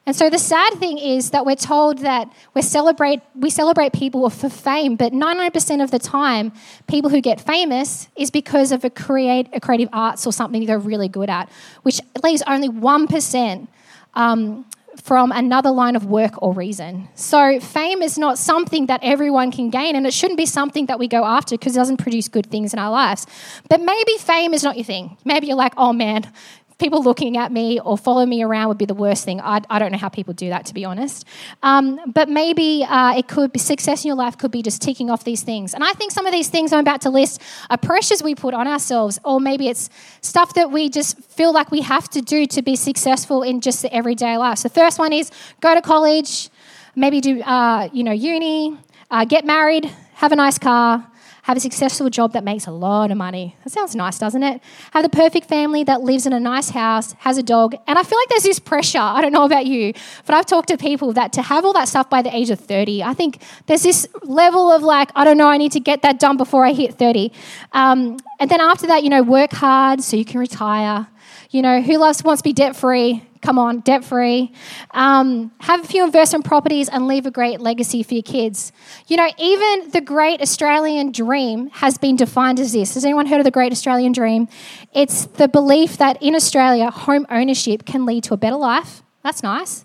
And 0.08 0.16
so 0.16 0.30
the 0.30 0.38
sad 0.38 0.72
thing 0.76 0.96
is 0.96 1.32
that 1.32 1.44
we're 1.44 1.54
told 1.54 1.98
that 1.98 2.32
we 2.54 2.62
celebrate 2.62 3.20
we 3.34 3.50
celebrate 3.50 3.92
people 3.92 4.30
for 4.30 4.48
fame, 4.48 4.96
but 4.96 5.12
99% 5.12 5.82
of 5.82 5.90
the 5.90 5.98
time, 5.98 6.50
people 6.86 7.10
who 7.10 7.20
get 7.20 7.42
famous 7.42 8.08
is 8.16 8.30
because 8.30 8.72
of 8.72 8.84
a 8.84 8.88
create 8.88 9.48
a 9.52 9.60
creative 9.60 9.90
arts 9.92 10.26
or 10.26 10.32
something 10.32 10.64
they're 10.64 10.78
really 10.78 11.08
good 11.08 11.28
at, 11.28 11.50
which 11.82 12.00
leaves 12.24 12.42
only 12.46 12.70
1% 12.70 13.68
um, 14.14 14.64
from 14.96 15.30
another 15.30 15.70
line 15.70 15.94
of 15.94 16.06
work 16.06 16.42
or 16.42 16.54
reason. 16.54 17.10
So, 17.14 17.60
fame 17.60 18.00
is 18.00 18.16
not 18.16 18.38
something 18.38 18.86
that 18.86 19.00
everyone 19.02 19.52
can 19.52 19.68
gain, 19.68 19.94
and 19.94 20.06
it 20.06 20.14
shouldn't 20.14 20.38
be 20.38 20.46
something 20.46 20.86
that 20.86 20.98
we 20.98 21.06
go 21.06 21.22
after 21.22 21.54
because 21.54 21.76
it 21.76 21.80
doesn't 21.80 21.98
produce 21.98 22.28
good 22.28 22.46
things 22.46 22.72
in 22.72 22.78
our 22.78 22.90
lives. 22.90 23.26
But 23.68 23.82
maybe 23.82 24.12
fame 24.16 24.54
is 24.54 24.62
not 24.62 24.76
your 24.76 24.86
thing. 24.86 25.18
Maybe 25.26 25.48
you're 25.48 25.56
like, 25.56 25.74
oh 25.76 25.92
man, 25.92 26.32
people 26.78 27.02
looking 27.02 27.36
at 27.36 27.50
me 27.50 27.80
or 27.80 27.98
follow 27.98 28.24
me 28.24 28.42
around 28.42 28.68
would 28.68 28.78
be 28.78 28.84
the 28.84 28.94
worst 28.94 29.24
thing. 29.24 29.40
I, 29.40 29.60
I 29.68 29.78
don't 29.78 29.90
know 29.90 29.98
how 29.98 30.08
people 30.08 30.32
do 30.32 30.48
that, 30.50 30.66
to 30.66 30.74
be 30.74 30.84
honest. 30.84 31.26
Um, 31.62 32.00
but 32.06 32.28
maybe 32.28 32.84
uh, 32.88 33.16
it 33.16 33.26
could 33.26 33.52
be 33.52 33.58
success 33.58 34.04
in 34.04 34.08
your 34.08 34.16
life 34.16 34.38
could 34.38 34.52
be 34.52 34.62
just 34.62 34.80
ticking 34.80 35.10
off 35.10 35.24
these 35.24 35.42
things. 35.42 35.74
And 35.74 35.82
I 35.82 35.92
think 35.92 36.12
some 36.12 36.26
of 36.26 36.32
these 36.32 36.48
things 36.48 36.72
I'm 36.72 36.80
about 36.80 37.00
to 37.02 37.10
list 37.10 37.42
are 37.68 37.78
pressures 37.78 38.22
we 38.22 38.34
put 38.34 38.54
on 38.54 38.68
ourselves, 38.68 39.18
or 39.24 39.40
maybe 39.40 39.68
it's 39.68 39.90
stuff 40.20 40.54
that 40.54 40.70
we 40.70 40.88
just 40.88 41.18
feel 41.24 41.52
like 41.52 41.70
we 41.70 41.80
have 41.82 42.08
to 42.10 42.22
do 42.22 42.46
to 42.46 42.62
be 42.62 42.76
successful 42.76 43.42
in 43.42 43.60
just 43.60 43.82
the 43.82 43.92
everyday 43.92 44.36
life. 44.36 44.58
So 44.58 44.68
the 44.68 44.74
first 44.74 44.98
one 44.98 45.12
is 45.12 45.30
go 45.60 45.74
to 45.74 45.82
college, 45.82 46.48
maybe 46.94 47.20
do 47.20 47.42
uh, 47.42 47.88
you 47.92 48.04
know 48.04 48.12
uni, 48.12 48.78
uh, 49.10 49.24
get 49.24 49.44
married, 49.44 49.84
have 50.14 50.30
a 50.30 50.36
nice 50.36 50.58
car 50.58 51.04
have 51.48 51.56
a 51.56 51.60
successful 51.60 52.10
job 52.10 52.34
that 52.34 52.44
makes 52.44 52.66
a 52.66 52.70
lot 52.70 53.10
of 53.10 53.16
money. 53.16 53.56
That 53.64 53.70
sounds 53.70 53.96
nice, 53.96 54.18
doesn't 54.18 54.42
it? 54.42 54.60
Have 54.92 55.02
the 55.02 55.08
perfect 55.08 55.48
family 55.48 55.82
that 55.84 56.02
lives 56.02 56.26
in 56.26 56.34
a 56.34 56.38
nice 56.38 56.68
house, 56.68 57.14
has 57.20 57.38
a 57.38 57.42
dog. 57.42 57.74
And 57.86 57.98
I 57.98 58.02
feel 58.02 58.18
like 58.18 58.28
there's 58.28 58.42
this 58.42 58.58
pressure. 58.58 58.98
I 58.98 59.22
don't 59.22 59.32
know 59.32 59.46
about 59.46 59.64
you, 59.64 59.94
but 60.26 60.34
I've 60.34 60.44
talked 60.44 60.68
to 60.68 60.76
people 60.76 61.14
that 61.14 61.32
to 61.32 61.40
have 61.40 61.64
all 61.64 61.72
that 61.72 61.88
stuff 61.88 62.10
by 62.10 62.20
the 62.20 62.36
age 62.36 62.50
of 62.50 62.60
30, 62.60 63.02
I 63.02 63.14
think 63.14 63.40
there's 63.64 63.82
this 63.82 64.06
level 64.24 64.70
of 64.70 64.82
like, 64.82 65.10
I 65.14 65.24
don't 65.24 65.38
know, 65.38 65.48
I 65.48 65.56
need 65.56 65.72
to 65.72 65.80
get 65.80 66.02
that 66.02 66.18
done 66.18 66.36
before 66.36 66.66
I 66.66 66.74
hit 66.74 66.96
30. 66.96 67.32
Um, 67.72 68.18
and 68.38 68.50
then 68.50 68.60
after 68.60 68.86
that, 68.86 69.02
you 69.02 69.08
know, 69.08 69.22
work 69.22 69.52
hard 69.52 70.02
so 70.02 70.18
you 70.18 70.26
can 70.26 70.40
retire. 70.40 71.06
You 71.50 71.62
know, 71.62 71.80
who 71.80 71.96
loves 71.96 72.22
wants 72.22 72.42
to 72.42 72.48
be 72.48 72.52
debt 72.52 72.76
free? 72.76 73.24
Come 73.40 73.58
on, 73.58 73.80
debt 73.80 74.04
free. 74.04 74.52
Um, 74.90 75.52
have 75.60 75.84
a 75.84 75.86
few 75.86 76.04
investment 76.04 76.44
properties 76.44 76.88
and 76.88 77.06
leave 77.06 77.24
a 77.24 77.30
great 77.30 77.60
legacy 77.60 78.02
for 78.02 78.14
your 78.14 78.22
kids. 78.22 78.72
You 79.06 79.16
know, 79.16 79.28
even 79.38 79.90
the 79.90 80.00
great 80.00 80.42
Australian 80.42 81.12
dream 81.12 81.70
has 81.70 81.96
been 81.96 82.16
defined 82.16 82.60
as 82.60 82.72
this. 82.72 82.94
Has 82.94 83.04
anyone 83.04 83.26
heard 83.26 83.38
of 83.38 83.44
the 83.44 83.50
great 83.50 83.72
Australian 83.72 84.12
dream? 84.12 84.48
It's 84.92 85.26
the 85.26 85.48
belief 85.48 85.96
that 85.98 86.22
in 86.22 86.34
Australia, 86.34 86.90
home 86.90 87.26
ownership 87.30 87.86
can 87.86 88.04
lead 88.04 88.24
to 88.24 88.34
a 88.34 88.36
better 88.36 88.56
life. 88.56 89.02
That's 89.22 89.42
nice. 89.42 89.84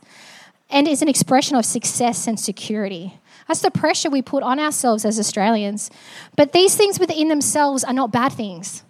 And 0.70 0.88
is 0.88 1.02
an 1.02 1.08
expression 1.08 1.56
of 1.56 1.66
success 1.66 2.28
and 2.28 2.40
security. 2.40 3.20
That's 3.48 3.62
the 3.62 3.72
pressure 3.72 4.10
we 4.10 4.22
put 4.22 4.44
on 4.44 4.60
ourselves 4.60 5.06
as 5.06 5.20
Australians. 5.20 5.92
But 6.36 6.54
these 6.54 6.76
things 6.76 7.00
within 7.00 7.28
themselves 7.28 7.84
are 7.84 7.94
not 7.94 8.12
bad 8.12 8.34
things. 8.34 8.84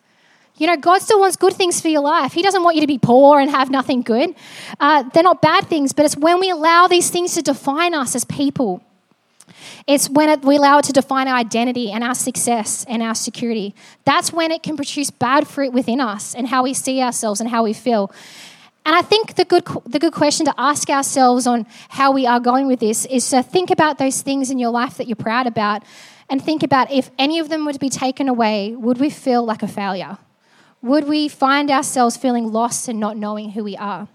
You 0.58 0.68
know, 0.68 0.78
God 0.78 1.02
still 1.02 1.20
wants 1.20 1.36
good 1.36 1.54
things 1.54 1.82
for 1.82 1.88
your 1.88 2.02
life. 2.02 2.34
He 2.34 2.44
doesn't 2.44 2.64
want 2.64 2.76
you 2.76 2.82
to 2.82 2.88
be 2.88 3.00
poor 3.00 3.40
and 3.40 3.50
have 3.50 3.72
nothing 3.72 4.02
good. 4.02 4.36
Uh, 4.80 5.04
they're 5.14 5.24
not 5.24 5.42
bad 5.42 5.68
things, 5.68 5.94
but 5.94 6.06
it's 6.06 6.16
when 6.16 6.40
we 6.40 6.52
allow 6.52 6.88
these 6.88 7.10
things 7.10 7.34
to 7.34 7.42
define 7.42 7.96
us 7.96 8.16
as 8.16 8.24
people. 8.24 8.84
It's 9.88 10.10
when 10.10 10.30
it, 10.30 10.44
we 10.44 10.58
allow 10.58 10.78
it 10.78 10.86
to 10.86 10.94
define 10.94 11.28
our 11.28 11.36
identity 11.36 11.92
and 11.92 12.04
our 12.04 12.16
success 12.16 12.86
and 12.88 13.02
our 13.02 13.16
security. 13.16 13.74
That's 14.06 14.32
when 14.32 14.52
it 14.52 14.64
can 14.64 14.76
produce 14.76 15.10
bad 15.10 15.48
fruit 15.48 15.74
within 15.74 16.00
us 16.00 16.36
and 16.36 16.48
how 16.48 16.64
we 16.64 16.74
see 16.74 17.02
ourselves 17.02 17.42
and 17.42 17.50
how 17.50 17.64
we 17.64 17.74
feel. 17.74 18.12
And 18.86 18.96
I 18.96 19.02
think 19.02 19.36
the 19.36 19.46
good, 19.46 19.66
the 19.86 20.00
good 20.00 20.14
question 20.14 20.46
to 20.46 20.54
ask 20.58 20.90
ourselves 20.90 21.48
on 21.48 21.66
how 21.90 22.12
we 22.12 22.28
are 22.28 22.40
going 22.40 22.68
with 22.68 22.80
this 22.80 23.06
is 23.06 23.28
to 23.30 23.42
think 23.42 23.72
about 23.72 23.98
those 23.98 24.22
things 24.22 24.52
in 24.52 24.60
your 24.60 24.72
life 24.72 24.98
that 24.98 25.08
you're 25.08 25.16
proud 25.16 25.48
about 25.48 25.84
and 26.30 26.44
think 26.44 26.64
about 26.64 26.92
if 26.92 27.10
any 27.18 27.40
of 27.40 27.50
them 27.50 27.66
were 27.66 27.74
to 27.74 27.80
be 27.80 27.90
taken 27.90 28.30
away, 28.30 28.76
would 28.76 29.00
we 29.00 29.10
feel 29.10 29.44
like 29.44 29.64
a 29.64 29.68
failure? 29.68 30.18
Would 30.84 31.08
we 31.08 31.28
find 31.30 31.72
ourselves 31.72 32.18
feeling 32.18 32.52
lost 32.52 32.88
and 32.88 33.00
not 33.00 33.18
knowing 33.18 33.52
who 33.52 33.64
we 33.64 33.76
are? 33.78 34.08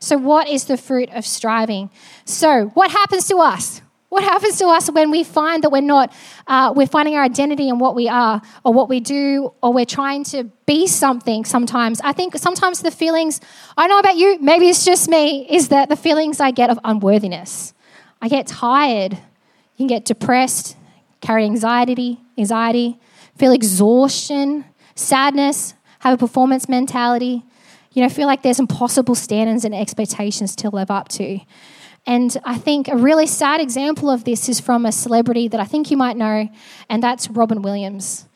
So, 0.00 0.18
what 0.18 0.48
is 0.48 0.66
the 0.66 0.76
fruit 0.76 1.08
of 1.10 1.24
striving? 1.24 1.90
So, 2.24 2.66
what 2.74 2.90
happens 2.90 3.26
to 3.28 3.38
us? 3.38 3.80
What 4.10 4.24
happens 4.24 4.58
to 4.58 4.66
us 4.66 4.90
when 4.90 5.10
we 5.10 5.22
find 5.22 5.62
that 5.62 5.70
we're 5.70 5.82
not, 5.82 6.12
uh, 6.46 6.72
we're 6.74 6.86
finding 6.86 7.14
our 7.14 7.22
identity 7.22 7.68
in 7.68 7.78
what 7.78 7.94
we 7.94 8.08
are 8.08 8.40
or 8.64 8.72
what 8.72 8.88
we 8.88 9.00
do, 9.00 9.52
or 9.62 9.72
we're 9.72 9.84
trying 9.84 10.24
to 10.24 10.44
be 10.66 10.86
something 10.86 11.44
sometimes? 11.44 12.00
I 12.02 12.12
think 12.12 12.36
sometimes 12.36 12.80
the 12.80 12.90
feelings, 12.90 13.40
I 13.76 13.86
know 13.86 13.98
about 13.98 14.16
you, 14.16 14.38
maybe 14.40 14.68
it's 14.68 14.84
just 14.84 15.08
me, 15.10 15.46
is 15.50 15.68
that 15.68 15.88
the 15.88 15.96
feelings 15.96 16.40
I 16.40 16.52
get 16.52 16.70
of 16.70 16.78
unworthiness. 16.84 17.74
I 18.22 18.28
get 18.28 18.46
tired, 18.46 19.12
you 19.12 19.76
can 19.76 19.86
get 19.88 20.04
depressed, 20.06 20.76
carry 21.20 21.44
anxiety, 21.44 22.18
anxiety, 22.38 22.98
feel 23.36 23.52
exhaustion, 23.52 24.64
sadness, 24.94 25.74
have 26.00 26.14
a 26.14 26.16
performance 26.16 26.68
mentality, 26.68 27.42
you 27.92 28.02
know, 28.02 28.08
feel 28.08 28.26
like 28.26 28.42
there's 28.42 28.60
impossible 28.60 29.14
standards 29.14 29.64
and 29.64 29.74
expectations 29.74 30.54
to 30.56 30.70
live 30.70 30.90
up 30.90 31.08
to. 31.08 31.40
And 32.06 32.36
I 32.44 32.56
think 32.56 32.88
a 32.88 32.96
really 32.96 33.26
sad 33.26 33.60
example 33.60 34.08
of 34.08 34.24
this 34.24 34.48
is 34.48 34.60
from 34.60 34.86
a 34.86 34.92
celebrity 34.92 35.48
that 35.48 35.60
I 35.60 35.64
think 35.64 35.90
you 35.90 35.96
might 35.96 36.16
know, 36.16 36.48
and 36.88 37.02
that's 37.02 37.28
Robin 37.28 37.60
Williams. 37.60 38.26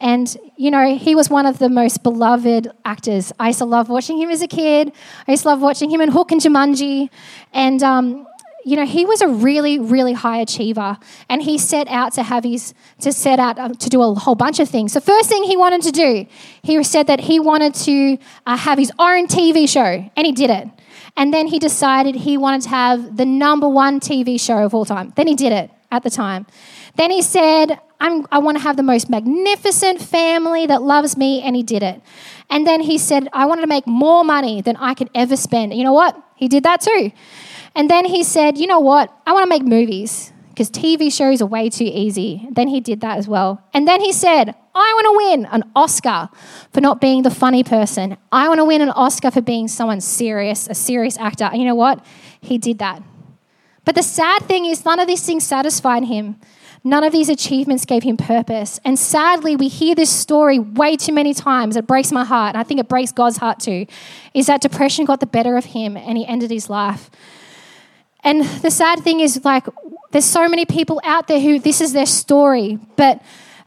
And, 0.00 0.36
you 0.56 0.72
know, 0.72 0.96
he 0.96 1.14
was 1.14 1.30
one 1.30 1.46
of 1.46 1.60
the 1.60 1.68
most 1.68 2.02
beloved 2.02 2.68
actors. 2.84 3.32
I 3.38 3.48
used 3.48 3.60
to 3.60 3.64
love 3.64 3.88
watching 3.88 4.18
him 4.20 4.30
as 4.30 4.42
a 4.42 4.48
kid. 4.48 4.92
I 5.28 5.30
used 5.30 5.44
to 5.44 5.48
love 5.50 5.62
watching 5.62 5.90
him 5.90 6.00
in 6.00 6.10
Hook 6.10 6.32
and 6.32 6.40
Jumanji. 6.40 7.08
And, 7.52 7.80
um, 7.84 8.26
you 8.64 8.76
know, 8.76 8.86
he 8.86 9.04
was 9.04 9.20
a 9.20 9.28
really, 9.28 9.78
really 9.78 10.12
high 10.12 10.40
achiever, 10.40 10.98
and 11.28 11.42
he 11.42 11.58
set 11.58 11.88
out 11.88 12.12
to 12.14 12.22
have 12.22 12.44
his 12.44 12.74
to 13.00 13.12
set 13.12 13.38
out 13.38 13.58
um, 13.58 13.74
to 13.74 13.88
do 13.88 14.02
a 14.02 14.14
whole 14.14 14.34
bunch 14.34 14.60
of 14.60 14.68
things. 14.68 14.94
The 14.94 15.00
first 15.00 15.28
thing 15.28 15.44
he 15.44 15.56
wanted 15.56 15.82
to 15.82 15.90
do, 15.90 16.26
he 16.62 16.82
said 16.84 17.06
that 17.08 17.20
he 17.20 17.40
wanted 17.40 17.74
to 17.74 18.18
uh, 18.46 18.56
have 18.56 18.78
his 18.78 18.92
own 18.98 19.26
TV 19.26 19.68
show, 19.68 20.10
and 20.16 20.26
he 20.26 20.32
did 20.32 20.50
it. 20.50 20.68
And 21.16 21.32
then 21.34 21.48
he 21.48 21.58
decided 21.58 22.14
he 22.14 22.38
wanted 22.38 22.62
to 22.62 22.68
have 22.70 23.16
the 23.16 23.26
number 23.26 23.68
one 23.68 24.00
TV 24.00 24.40
show 24.40 24.64
of 24.64 24.74
all 24.74 24.84
time. 24.84 25.12
Then 25.16 25.26
he 25.26 25.34
did 25.34 25.52
it 25.52 25.70
at 25.90 26.02
the 26.02 26.10
time. 26.10 26.46
Then 26.96 27.10
he 27.10 27.22
said, 27.22 27.80
i 28.00 28.38
want 28.38 28.56
to 28.56 28.62
have 28.62 28.76
the 28.76 28.82
most 28.82 29.08
magnificent 29.08 30.00
family 30.00 30.66
that 30.66 30.82
loves 30.82 31.16
me, 31.16 31.40
and 31.40 31.54
he 31.54 31.62
did 31.62 31.82
it. 31.82 32.02
And 32.50 32.66
then 32.66 32.80
he 32.80 32.98
said, 32.98 33.28
I 33.32 33.46
wanted 33.46 33.62
to 33.62 33.66
make 33.68 33.86
more 33.86 34.24
money 34.24 34.60
than 34.60 34.76
I 34.76 34.94
could 34.94 35.08
ever 35.14 35.36
spend. 35.36 35.72
You 35.72 35.84
know 35.84 35.92
what? 35.92 36.20
He 36.34 36.48
did 36.48 36.64
that 36.64 36.80
too. 36.80 37.12
And 37.74 37.88
then 37.88 38.04
he 38.04 38.22
said, 38.24 38.58
You 38.58 38.66
know 38.66 38.80
what? 38.80 39.12
I 39.26 39.32
want 39.32 39.44
to 39.44 39.48
make 39.48 39.62
movies 39.62 40.32
because 40.50 40.70
TV 40.70 41.10
shows 41.10 41.40
are 41.40 41.46
way 41.46 41.70
too 41.70 41.84
easy. 41.84 42.46
Then 42.50 42.68
he 42.68 42.80
did 42.80 43.00
that 43.00 43.16
as 43.16 43.26
well. 43.26 43.62
And 43.72 43.88
then 43.88 44.00
he 44.00 44.12
said, 44.12 44.54
I 44.74 44.92
want 44.94 45.06
to 45.06 45.26
win 45.26 45.46
an 45.46 45.70
Oscar 45.74 46.28
for 46.72 46.80
not 46.80 47.00
being 47.00 47.22
the 47.22 47.30
funny 47.30 47.62
person. 47.64 48.18
I 48.30 48.48
want 48.48 48.58
to 48.58 48.64
win 48.64 48.82
an 48.82 48.90
Oscar 48.90 49.30
for 49.30 49.40
being 49.40 49.68
someone 49.68 50.00
serious, 50.00 50.68
a 50.68 50.74
serious 50.74 51.16
actor. 51.18 51.44
And 51.44 51.58
you 51.58 51.64
know 51.64 51.74
what? 51.74 52.04
He 52.40 52.58
did 52.58 52.78
that. 52.78 53.02
But 53.84 53.94
the 53.94 54.02
sad 54.02 54.42
thing 54.42 54.66
is, 54.66 54.84
none 54.84 55.00
of 55.00 55.06
these 55.08 55.24
things 55.24 55.44
satisfied 55.44 56.04
him. 56.04 56.36
None 56.84 57.04
of 57.04 57.12
these 57.12 57.28
achievements 57.28 57.84
gave 57.84 58.02
him 58.02 58.16
purpose. 58.16 58.80
And 58.84 58.98
sadly, 58.98 59.54
we 59.54 59.68
hear 59.68 59.94
this 59.94 60.10
story 60.10 60.58
way 60.58 60.96
too 60.96 61.12
many 61.12 61.32
times. 61.32 61.76
It 61.76 61.86
breaks 61.86 62.10
my 62.10 62.24
heart. 62.24 62.54
And 62.54 62.60
I 62.60 62.64
think 62.64 62.80
it 62.80 62.88
breaks 62.88 63.12
God's 63.12 63.36
heart 63.36 63.60
too. 63.60 63.86
Is 64.34 64.46
that 64.46 64.60
depression 64.60 65.04
got 65.04 65.20
the 65.20 65.26
better 65.26 65.56
of 65.56 65.66
him 65.66 65.96
and 65.96 66.18
he 66.18 66.26
ended 66.26 66.50
his 66.50 66.68
life. 66.68 67.08
And 68.24 68.44
the 68.44 68.70
sad 68.70 69.00
thing 69.00 69.20
is, 69.20 69.44
like, 69.44 69.66
there's 70.10 70.24
so 70.24 70.48
many 70.48 70.64
people 70.64 71.00
out 71.04 71.26
there 71.28 71.40
who 71.40 71.58
this 71.58 71.80
is 71.80 71.92
their 71.92 72.06
story, 72.06 72.78
but 72.96 73.22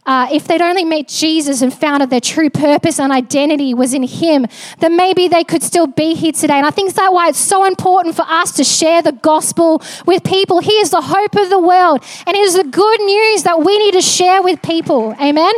uh, 0.05 0.27
if 0.31 0.47
they'd 0.47 0.61
only 0.61 0.85
met 0.85 1.07
Jesus 1.07 1.61
and 1.61 1.73
found 1.73 2.03
out 2.03 2.09
their 2.09 2.21
true 2.21 2.49
purpose 2.49 2.99
and 2.99 3.11
identity 3.11 3.73
was 3.73 3.93
in 3.93 4.03
Him, 4.03 4.45
then 4.79 4.95
maybe 4.95 5.27
they 5.27 5.43
could 5.43 5.63
still 5.63 5.87
be 5.87 6.13
here 6.13 6.31
today. 6.31 6.55
And 6.55 6.65
I 6.65 6.71
think 6.71 6.93
that's 6.93 7.11
why 7.11 7.29
it's 7.29 7.39
so 7.39 7.65
important 7.65 8.15
for 8.15 8.23
us 8.23 8.51
to 8.53 8.63
share 8.63 9.01
the 9.01 9.13
gospel 9.13 9.81
with 10.05 10.23
people. 10.23 10.59
He 10.59 10.73
is 10.73 10.91
the 10.91 11.01
hope 11.01 11.35
of 11.35 11.49
the 11.49 11.59
world, 11.59 12.03
and 12.27 12.35
it 12.35 12.41
is 12.41 12.55
the 12.55 12.63
good 12.63 13.01
news 13.01 13.43
that 13.43 13.63
we 13.63 13.77
need 13.79 13.93
to 13.93 14.01
share 14.01 14.41
with 14.41 14.61
people. 14.61 15.15
Amen. 15.19 15.53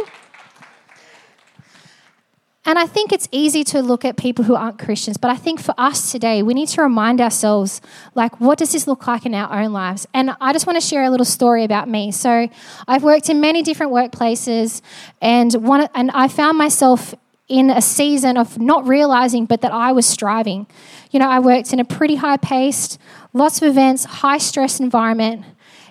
And 2.68 2.78
I 2.78 2.86
think 2.86 3.14
it's 3.14 3.30
easy 3.32 3.64
to 3.64 3.82
look 3.82 4.04
at 4.04 4.18
people 4.18 4.44
who 4.44 4.54
aren't 4.54 4.78
Christians, 4.78 5.16
but 5.16 5.32
I 5.32 5.38
think 5.38 5.62
for 5.62 5.74
us 5.78 6.12
today, 6.12 6.44
we 6.44 6.54
need 6.54 6.68
to 6.68 6.82
remind 6.82 7.22
ourselves, 7.22 7.80
like, 8.14 8.42
what 8.42 8.58
does 8.58 8.74
this 8.74 8.88
look 8.88 9.08
like 9.08 9.26
in 9.26 9.34
our 9.34 9.62
own 9.62 9.72
lives? 9.72 10.06
And 10.14 10.36
I 10.42 10.52
just 10.52 10.68
want 10.68 10.76
to 10.76 10.86
share 10.86 11.04
a 11.04 11.10
little 11.10 11.26
story 11.26 11.64
about 11.64 11.88
me. 11.88 12.12
So 12.12 12.50
I've 12.86 13.04
worked 13.04 13.30
in 13.30 13.40
many 13.40 13.64
different 13.64 13.94
workplaces, 13.94 14.82
and 15.22 15.54
one, 15.54 15.88
and 15.96 16.12
I 16.12 16.28
found 16.28 16.58
myself 16.58 17.16
in 17.48 17.70
a 17.70 17.82
season 17.82 18.36
of 18.36 18.60
not 18.60 18.86
realizing, 18.86 19.46
but 19.46 19.62
that 19.62 19.72
I 19.72 19.94
was 19.94 20.06
striving. 20.06 20.68
You 21.12 21.20
know, 21.20 21.30
I 21.30 21.40
worked 21.40 21.72
in 21.72 21.80
a 21.80 21.86
pretty 21.86 22.16
high 22.16 22.36
paced, 22.36 23.00
lots 23.32 23.62
of 23.62 23.70
events, 23.70 24.04
high 24.04 24.40
stress 24.40 24.82
environment. 24.82 25.46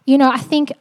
You 0.04 0.18
know, 0.18 0.30
I 0.30 0.36
think 0.36 0.72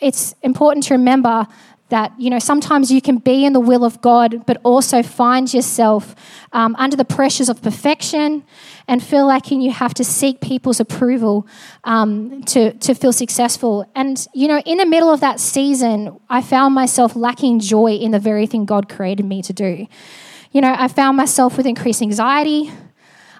it's 0.00 0.34
important 0.42 0.82
to 0.86 0.94
remember 0.94 1.46
that 1.90 2.12
you 2.18 2.30
know 2.30 2.38
sometimes 2.38 2.90
you 2.90 3.00
can 3.00 3.18
be 3.18 3.44
in 3.44 3.52
the 3.52 3.60
will 3.60 3.84
of 3.84 4.00
god 4.00 4.44
but 4.46 4.58
also 4.62 5.02
find 5.02 5.52
yourself 5.52 6.14
um, 6.52 6.74
under 6.78 6.96
the 6.96 7.04
pressures 7.04 7.48
of 7.48 7.60
perfection 7.62 8.42
and 8.88 9.02
feel 9.02 9.26
like 9.26 9.50
you 9.50 9.70
have 9.70 9.94
to 9.94 10.04
seek 10.04 10.40
people's 10.40 10.78
approval 10.80 11.46
um, 11.84 12.42
to, 12.44 12.72
to 12.74 12.94
feel 12.94 13.12
successful. 13.12 13.90
And 13.94 14.26
you 14.34 14.48
know 14.48 14.60
in 14.60 14.78
the 14.78 14.86
middle 14.86 15.10
of 15.10 15.20
that 15.20 15.40
season 15.40 16.18
i 16.30 16.40
found 16.40 16.74
myself 16.74 17.14
lacking 17.16 17.60
joy 17.60 17.92
in 17.92 18.10
the 18.12 18.18
very 18.18 18.46
thing 18.46 18.64
god 18.64 18.88
created 18.88 19.26
me 19.26 19.42
to 19.42 19.52
do. 19.52 19.86
You 20.52 20.60
know 20.60 20.74
i 20.76 20.88
found 20.88 21.16
myself 21.16 21.56
with 21.56 21.66
increased 21.66 22.02
anxiety. 22.02 22.70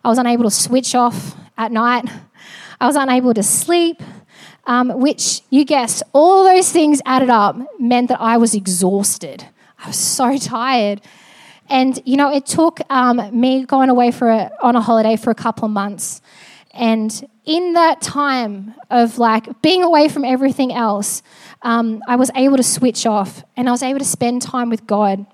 I 0.05 0.09
was 0.09 0.19
unable 0.19 0.45
to 0.45 0.51
switch 0.51 0.95
off 0.95 1.35
at 1.57 1.73
night. 1.73 2.05
I 2.81 2.87
was 2.87 2.97
unable 2.97 3.33
to 3.33 3.43
sleep 3.43 4.03
um, 4.67 5.01
which 5.01 5.43
you 5.51 5.65
guess, 5.65 6.03
all 6.13 6.45
those 6.45 6.71
things 6.71 7.01
added 7.05 7.31
up 7.31 7.57
meant 7.79 8.09
that 8.09 8.21
I 8.21 8.37
was 8.37 8.55
exhausted. 8.55 9.45
I 9.79 9.89
was 9.89 9.99
so 9.99 10.37
tired. 10.39 11.01
And, 11.69 11.99
you 12.05 12.17
know, 12.17 12.33
it 12.33 12.47
took 12.47 12.81
um, 12.91 13.39
me 13.39 13.65
going 13.65 13.89
away 13.89 14.11
for 14.11 14.31
a, 14.31 14.51
on 14.63 14.77
a 14.77 14.81
holiday 14.81 15.17
for 15.17 15.31
a 15.31 15.35
couple 15.35 15.65
of 15.65 15.71
months. 15.71 16.21
And 16.73 17.29
in 17.45 17.75
that 17.75 18.01
time 18.01 18.75
of 18.91 19.19
like 19.19 19.63
being 19.63 19.83
away 19.83 20.09
from 20.09 20.25
everything 20.25 20.73
else, 20.73 21.23
um, 21.63 22.03
I 22.09 22.17
was 22.17 22.31
able 22.35 22.57
to 22.57 22.63
switch 22.63 23.07
off 23.07 23.45
and 23.57 23.69
I 23.69 23.73
was 23.73 23.83
able 23.83 24.01
to 24.01 24.05
spend 24.05 24.43
time 24.43 24.71
with 24.71 24.87
God. 24.87 25.25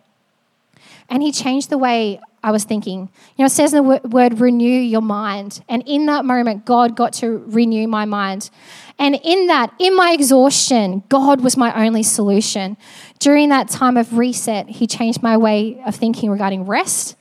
And 1.08 1.22
He 1.22 1.32
changed 1.32 1.70
the 1.70 1.78
way 1.78 2.20
I 2.42 2.52
was 2.52 2.64
thinking. 2.64 3.00
You 3.00 3.42
know, 3.42 3.46
it 3.46 3.50
says 3.50 3.74
in 3.74 3.84
the 3.86 4.00
word, 4.08 4.40
renew 4.40 4.64
your 4.64 5.02
mind. 5.02 5.62
And 5.68 5.82
in 5.86 6.06
that 6.06 6.24
moment, 6.24 6.64
God 6.64 6.96
got 6.96 7.12
to 7.14 7.44
renew 7.46 7.86
my 7.86 8.04
mind. 8.06 8.50
And 8.98 9.18
in 9.22 9.46
that, 9.48 9.72
in 9.78 9.94
my 9.94 10.12
exhaustion, 10.12 11.02
God 11.08 11.42
was 11.42 11.56
my 11.56 11.72
only 11.86 12.02
solution. 12.02 12.76
During 13.18 13.50
that 13.50 13.68
time 13.68 13.96
of 13.96 14.16
reset, 14.16 14.68
He 14.68 14.86
changed 14.86 15.22
my 15.22 15.36
way 15.36 15.82
of 15.86 15.94
thinking 15.94 16.30
regarding 16.30 16.64
rest. 16.64 17.16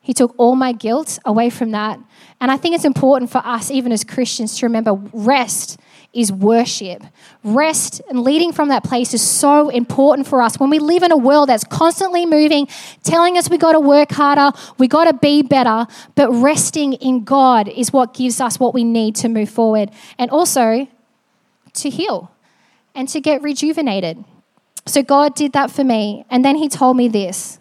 He 0.00 0.14
took 0.14 0.34
all 0.38 0.56
my 0.56 0.72
guilt 0.72 1.18
away 1.24 1.50
from 1.50 1.70
that. 1.72 2.00
And 2.40 2.50
I 2.50 2.56
think 2.56 2.74
it's 2.74 2.86
important 2.86 3.30
for 3.30 3.38
us, 3.44 3.70
even 3.70 3.92
as 3.92 4.02
Christians, 4.02 4.58
to 4.58 4.66
remember 4.66 4.94
rest 5.12 5.78
is 6.12 6.32
worship. 6.32 7.02
Rest 7.44 8.00
and 8.08 8.22
leading 8.22 8.52
from 8.52 8.68
that 8.68 8.82
place 8.82 9.14
is 9.14 9.22
so 9.22 9.68
important 9.68 10.26
for 10.26 10.42
us. 10.42 10.58
When 10.58 10.70
we 10.70 10.78
live 10.78 11.02
in 11.02 11.12
a 11.12 11.16
world 11.16 11.48
that's 11.50 11.64
constantly 11.64 12.26
moving, 12.26 12.66
telling 13.04 13.36
us 13.36 13.48
we 13.48 13.58
got 13.58 13.72
to 13.72 13.80
work 13.80 14.10
harder, 14.10 14.56
we 14.78 14.88
got 14.88 15.04
to 15.04 15.12
be 15.12 15.42
better, 15.42 15.86
but 16.14 16.30
resting 16.32 16.94
in 16.94 17.24
God 17.24 17.68
is 17.68 17.92
what 17.92 18.14
gives 18.14 18.40
us 18.40 18.58
what 18.58 18.74
we 18.74 18.84
need 18.84 19.14
to 19.16 19.28
move 19.28 19.50
forward 19.50 19.90
and 20.18 20.30
also 20.30 20.88
to 21.74 21.90
heal 21.90 22.32
and 22.94 23.08
to 23.10 23.20
get 23.20 23.42
rejuvenated. 23.42 24.24
So 24.86 25.02
God 25.02 25.34
did 25.34 25.52
that 25.52 25.70
for 25.70 25.84
me, 25.84 26.24
and 26.30 26.44
then 26.44 26.56
He 26.56 26.68
told 26.68 26.96
me 26.96 27.06
this. 27.06 27.58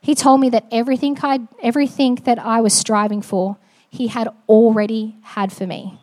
He 0.00 0.14
told 0.14 0.40
me 0.40 0.50
that 0.50 0.66
everything 0.70 1.16
I, 1.22 1.40
everything 1.62 2.16
that 2.24 2.38
I 2.38 2.60
was 2.60 2.74
striving 2.74 3.22
for, 3.22 3.56
He 3.90 4.08
had 4.08 4.28
already 4.48 5.16
had 5.22 5.52
for 5.52 5.66
me. 5.66 5.98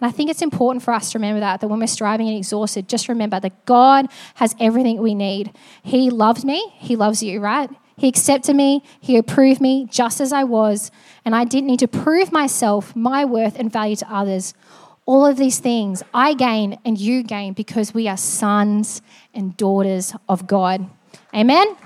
And 0.00 0.08
I 0.08 0.12
think 0.12 0.30
it's 0.30 0.42
important 0.42 0.82
for 0.82 0.94
us 0.94 1.12
to 1.12 1.18
remember 1.18 1.40
that, 1.40 1.60
that 1.60 1.68
when 1.68 1.78
we're 1.78 1.86
striving 1.86 2.28
and 2.28 2.36
exhausted, 2.36 2.88
just 2.88 3.08
remember 3.08 3.38
that 3.38 3.66
God 3.66 4.06
has 4.36 4.56
everything 4.58 5.00
we 5.00 5.14
need. 5.14 5.52
He 5.82 6.08
loves 6.08 6.44
me, 6.44 6.72
He 6.76 6.96
loves 6.96 7.22
you, 7.22 7.40
right? 7.40 7.68
He 7.96 8.08
accepted 8.08 8.56
me, 8.56 8.82
He 8.98 9.18
approved 9.18 9.60
me 9.60 9.86
just 9.90 10.20
as 10.20 10.32
I 10.32 10.44
was, 10.44 10.90
and 11.24 11.36
I 11.36 11.44
didn't 11.44 11.66
need 11.66 11.80
to 11.80 11.88
prove 11.88 12.32
myself, 12.32 12.96
my 12.96 13.26
worth, 13.26 13.58
and 13.58 13.70
value 13.70 13.96
to 13.96 14.10
others. 14.10 14.54
All 15.04 15.26
of 15.26 15.36
these 15.36 15.58
things 15.58 16.02
I 16.14 16.32
gain 16.32 16.78
and 16.84 16.98
you 16.98 17.22
gain 17.22 17.52
because 17.52 17.92
we 17.92 18.08
are 18.08 18.16
sons 18.16 19.02
and 19.34 19.54
daughters 19.56 20.14
of 20.28 20.46
God. 20.46 20.88
Amen? 21.34 21.76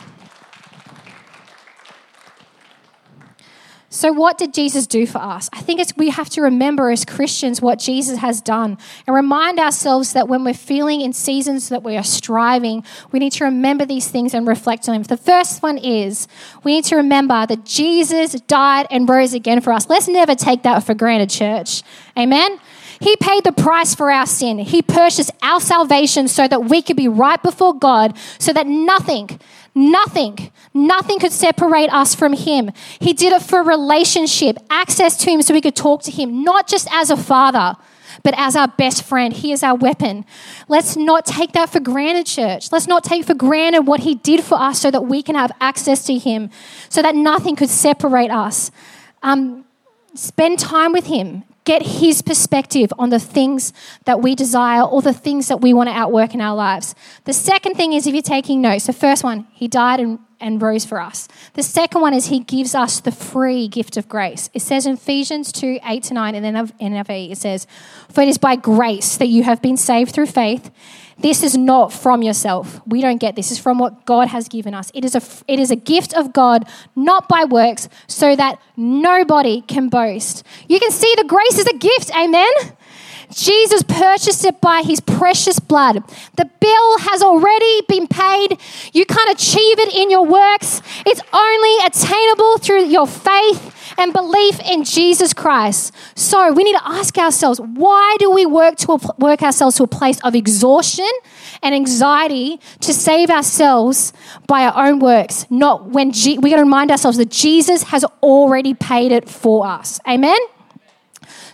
So, 3.94 4.12
what 4.12 4.38
did 4.38 4.52
Jesus 4.52 4.88
do 4.88 5.06
for 5.06 5.18
us? 5.18 5.48
I 5.52 5.60
think 5.60 5.78
it's, 5.78 5.96
we 5.96 6.10
have 6.10 6.28
to 6.30 6.42
remember 6.42 6.90
as 6.90 7.04
Christians 7.04 7.62
what 7.62 7.78
Jesus 7.78 8.18
has 8.18 8.40
done 8.40 8.76
and 9.06 9.14
remind 9.14 9.60
ourselves 9.60 10.14
that 10.14 10.26
when 10.26 10.42
we're 10.42 10.52
feeling 10.52 11.00
in 11.00 11.12
seasons 11.12 11.68
that 11.68 11.84
we 11.84 11.96
are 11.96 12.02
striving, 12.02 12.84
we 13.12 13.20
need 13.20 13.30
to 13.34 13.44
remember 13.44 13.86
these 13.86 14.08
things 14.08 14.34
and 14.34 14.48
reflect 14.48 14.88
on 14.88 14.94
them. 14.94 15.04
The 15.04 15.16
first 15.16 15.62
one 15.62 15.78
is 15.78 16.26
we 16.64 16.74
need 16.74 16.84
to 16.86 16.96
remember 16.96 17.46
that 17.46 17.64
Jesus 17.64 18.32
died 18.32 18.88
and 18.90 19.08
rose 19.08 19.32
again 19.32 19.60
for 19.60 19.72
us. 19.72 19.88
Let's 19.88 20.08
never 20.08 20.34
take 20.34 20.64
that 20.64 20.80
for 20.80 20.94
granted, 20.94 21.30
church. 21.30 21.84
Amen? 22.18 22.58
He 23.00 23.14
paid 23.16 23.44
the 23.44 23.52
price 23.52 23.94
for 23.94 24.10
our 24.10 24.26
sin. 24.26 24.58
He 24.58 24.82
purchased 24.82 25.30
our 25.40 25.60
salvation 25.60 26.26
so 26.26 26.48
that 26.48 26.64
we 26.64 26.82
could 26.82 26.96
be 26.96 27.06
right 27.06 27.40
before 27.42 27.78
God, 27.78 28.16
so 28.38 28.52
that 28.52 28.66
nothing, 28.66 29.38
Nothing, 29.74 30.52
nothing 30.72 31.18
could 31.18 31.32
separate 31.32 31.92
us 31.92 32.14
from 32.14 32.32
Him. 32.32 32.70
He 33.00 33.12
did 33.12 33.32
it 33.32 33.42
for 33.42 33.62
relationship, 33.62 34.56
access 34.70 35.16
to 35.18 35.30
Him 35.30 35.42
so 35.42 35.52
we 35.52 35.60
could 35.60 35.74
talk 35.74 36.02
to 36.04 36.12
Him, 36.12 36.44
not 36.44 36.68
just 36.68 36.86
as 36.92 37.10
a 37.10 37.16
father, 37.16 37.76
but 38.22 38.34
as 38.36 38.54
our 38.54 38.68
best 38.68 39.02
friend. 39.02 39.32
He 39.32 39.50
is 39.50 39.64
our 39.64 39.74
weapon. 39.74 40.24
Let's 40.68 40.96
not 40.96 41.26
take 41.26 41.52
that 41.52 41.70
for 41.70 41.80
granted, 41.80 42.26
church. 42.26 42.70
Let's 42.70 42.86
not 42.86 43.02
take 43.02 43.24
for 43.24 43.34
granted 43.34 43.82
what 43.82 44.00
He 44.00 44.14
did 44.14 44.44
for 44.44 44.60
us 44.60 44.80
so 44.80 44.92
that 44.92 45.06
we 45.06 45.22
can 45.22 45.34
have 45.34 45.50
access 45.60 46.04
to 46.06 46.18
Him, 46.18 46.50
so 46.88 47.02
that 47.02 47.16
nothing 47.16 47.56
could 47.56 47.70
separate 47.70 48.30
us. 48.30 48.70
Um, 49.24 49.64
spend 50.14 50.60
time 50.60 50.92
with 50.92 51.06
Him 51.06 51.42
get 51.64 51.82
his 51.82 52.22
perspective 52.22 52.92
on 52.98 53.10
the 53.10 53.18
things 53.18 53.72
that 54.04 54.20
we 54.20 54.34
desire 54.34 54.82
or 54.82 55.00
the 55.00 55.14
things 55.14 55.48
that 55.48 55.60
we 55.60 55.72
want 55.72 55.88
to 55.88 55.94
outwork 55.94 56.34
in 56.34 56.40
our 56.40 56.54
lives. 56.54 56.94
The 57.24 57.32
second 57.32 57.74
thing 57.74 57.92
is 57.92 58.06
if 58.06 58.14
you're 58.14 58.22
taking 58.22 58.60
notes, 58.60 58.86
the 58.86 58.92
first 58.92 59.24
one, 59.24 59.46
he 59.52 59.66
died 59.66 59.98
and, 59.98 60.18
and 60.40 60.60
rose 60.60 60.84
for 60.84 61.00
us. 61.00 61.26
The 61.54 61.62
second 61.62 62.02
one 62.02 62.12
is 62.12 62.26
he 62.26 62.40
gives 62.40 62.74
us 62.74 63.00
the 63.00 63.12
free 63.12 63.66
gift 63.66 63.96
of 63.96 64.08
grace. 64.08 64.50
It 64.52 64.60
says 64.60 64.86
in 64.86 64.94
Ephesians 64.94 65.52
2 65.52 65.80
8 65.82 66.02
to 66.04 66.14
9, 66.14 66.34
and 66.34 66.44
then 66.44 66.54
NIV, 66.54 67.32
it 67.32 67.38
says, 67.38 67.66
For 68.10 68.20
it 68.20 68.28
is 68.28 68.38
by 68.38 68.56
grace 68.56 69.16
that 69.16 69.28
you 69.28 69.42
have 69.44 69.62
been 69.62 69.78
saved 69.78 70.12
through 70.12 70.26
faith 70.26 70.70
this 71.18 71.42
is 71.42 71.56
not 71.56 71.92
from 71.92 72.22
yourself. 72.22 72.80
We 72.86 73.00
don't 73.00 73.18
get 73.18 73.36
this. 73.36 73.50
Is 73.50 73.58
from 73.58 73.78
what 73.78 74.04
God 74.04 74.28
has 74.28 74.48
given 74.48 74.74
us. 74.74 74.90
It 74.94 75.04
is 75.04 75.14
a 75.14 75.22
it 75.46 75.58
is 75.58 75.70
a 75.70 75.76
gift 75.76 76.14
of 76.14 76.32
God, 76.32 76.68
not 76.96 77.28
by 77.28 77.44
works, 77.44 77.88
so 78.06 78.34
that 78.34 78.60
nobody 78.76 79.60
can 79.62 79.88
boast. 79.88 80.44
You 80.68 80.80
can 80.80 80.90
see 80.90 81.12
the 81.16 81.24
grace 81.24 81.58
is 81.58 81.66
a 81.66 81.76
gift. 81.76 82.14
Amen. 82.16 82.52
Jesus 83.30 83.82
purchased 83.82 84.44
it 84.44 84.60
by 84.60 84.82
his 84.82 85.00
precious 85.00 85.58
blood. 85.58 86.02
The 86.36 86.50
bill 86.60 86.98
has 86.98 87.22
already 87.22 87.82
been 87.88 88.06
paid. 88.06 88.58
You 88.92 89.04
can't 89.04 89.30
achieve 89.30 89.78
it 89.78 89.94
in 89.94 90.10
your 90.10 90.24
works. 90.24 90.82
It's 91.06 91.20
only 91.32 91.86
attainable 91.86 92.58
through 92.58 92.86
your 92.86 93.06
faith 93.06 93.74
and 93.98 94.12
belief 94.12 94.60
in 94.60 94.84
Jesus 94.84 95.32
Christ. 95.32 95.92
So 96.14 96.52
we 96.52 96.64
need 96.64 96.76
to 96.76 96.88
ask 96.88 97.16
ourselves 97.18 97.60
why 97.60 98.16
do 98.18 98.30
we 98.30 98.46
work 98.46 98.76
to 98.78 98.98
work 99.18 99.42
ourselves 99.42 99.76
to 99.76 99.84
a 99.84 99.88
place 99.88 100.20
of 100.20 100.34
exhaustion 100.34 101.10
and 101.62 101.74
anxiety 101.74 102.60
to 102.80 102.92
save 102.92 103.30
ourselves 103.30 104.12
by 104.46 104.64
our 104.64 104.86
own 104.86 104.98
works? 104.98 105.46
Not 105.50 105.90
when 105.90 106.12
G- 106.12 106.38
we 106.38 106.50
got 106.50 106.56
to 106.56 106.62
remind 106.62 106.90
ourselves 106.90 107.16
that 107.18 107.30
Jesus 107.30 107.84
has 107.84 108.04
already 108.22 108.74
paid 108.74 109.12
it 109.12 109.28
for 109.28 109.66
us. 109.66 110.00
Amen. 110.08 110.38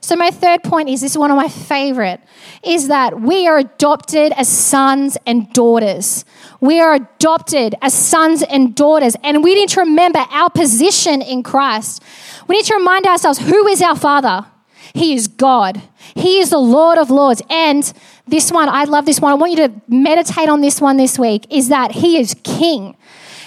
So, 0.02 0.16
my 0.16 0.30
third 0.30 0.62
point 0.62 0.88
is 0.88 1.02
this 1.02 1.12
is 1.12 1.18
one 1.18 1.30
of 1.30 1.36
my 1.36 1.48
favorite 1.48 2.20
is 2.64 2.88
that 2.88 3.20
we 3.20 3.46
are 3.46 3.58
adopted 3.58 4.32
as 4.32 4.48
sons 4.48 5.18
and 5.26 5.52
daughters. 5.52 6.24
We 6.60 6.80
are 6.80 6.94
adopted 6.94 7.74
as 7.82 7.92
sons 7.92 8.42
and 8.42 8.74
daughters, 8.74 9.14
and 9.22 9.44
we 9.44 9.54
need 9.54 9.68
to 9.70 9.80
remember 9.80 10.20
our 10.30 10.48
position 10.50 11.20
in 11.20 11.42
Christ. 11.42 12.02
We 12.48 12.56
need 12.56 12.64
to 12.66 12.74
remind 12.74 13.06
ourselves 13.06 13.38
who 13.38 13.66
is 13.66 13.82
our 13.82 13.96
Father? 13.96 14.46
He 14.94 15.14
is 15.14 15.28
God. 15.28 15.80
He 16.14 16.38
is 16.40 16.50
the 16.50 16.58
Lord 16.58 16.98
of 16.98 17.10
Lords. 17.10 17.42
And 17.48 17.92
this 18.26 18.50
one, 18.50 18.68
I 18.68 18.84
love 18.84 19.06
this 19.06 19.20
one. 19.20 19.32
I 19.32 19.34
want 19.34 19.52
you 19.52 19.68
to 19.68 19.72
meditate 19.88 20.48
on 20.48 20.60
this 20.60 20.80
one 20.80 20.96
this 20.96 21.18
week 21.18 21.46
is 21.50 21.68
that 21.68 21.92
He 21.92 22.18
is 22.18 22.34
King. 22.42 22.96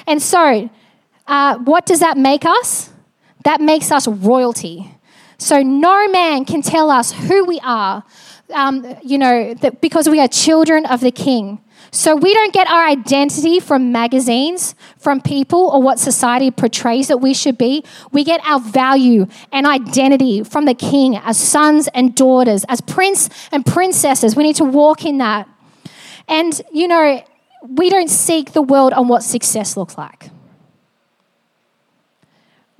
And 0.07 0.21
so, 0.21 0.69
uh, 1.27 1.57
what 1.57 1.85
does 1.85 1.99
that 1.99 2.17
make 2.17 2.45
us? 2.45 2.91
That 3.43 3.59
makes 3.59 3.91
us 3.91 4.07
royalty. 4.07 4.92
So 5.43 5.61
no 5.61 6.07
man 6.07 6.45
can 6.45 6.61
tell 6.61 6.89
us 6.89 7.11
who 7.11 7.43
we 7.43 7.59
are, 7.65 8.05
um, 8.53 8.95
you 9.03 9.17
know, 9.17 9.53
that 9.55 9.81
because 9.81 10.07
we 10.07 10.21
are 10.21 10.27
children 10.29 10.85
of 10.85 11.01
the 11.01 11.11
King. 11.11 11.59
So 11.91 12.15
we 12.15 12.33
don't 12.33 12.53
get 12.53 12.69
our 12.69 12.87
identity 12.87 13.59
from 13.59 13.91
magazines, 13.91 14.73
from 14.97 15.19
people, 15.19 15.59
or 15.59 15.81
what 15.81 15.99
society 15.99 16.49
portrays 16.49 17.09
that 17.09 17.17
we 17.17 17.33
should 17.33 17.57
be. 17.57 17.83
We 18.13 18.23
get 18.23 18.39
our 18.47 18.61
value 18.61 19.27
and 19.51 19.67
identity 19.67 20.45
from 20.45 20.63
the 20.63 20.73
King 20.73 21.17
as 21.17 21.37
sons 21.37 21.89
and 21.93 22.15
daughters, 22.15 22.63
as 22.69 22.79
prince 22.79 23.29
and 23.51 23.65
princesses. 23.65 24.37
We 24.37 24.43
need 24.43 24.55
to 24.55 24.63
walk 24.63 25.03
in 25.03 25.17
that. 25.17 25.49
And, 26.29 26.59
you 26.71 26.87
know, 26.87 27.21
we 27.67 27.89
don't 27.89 28.09
seek 28.09 28.53
the 28.53 28.61
world 28.61 28.93
on 28.93 29.09
what 29.09 29.23
success 29.23 29.75
looks 29.75 29.97
like 29.97 30.29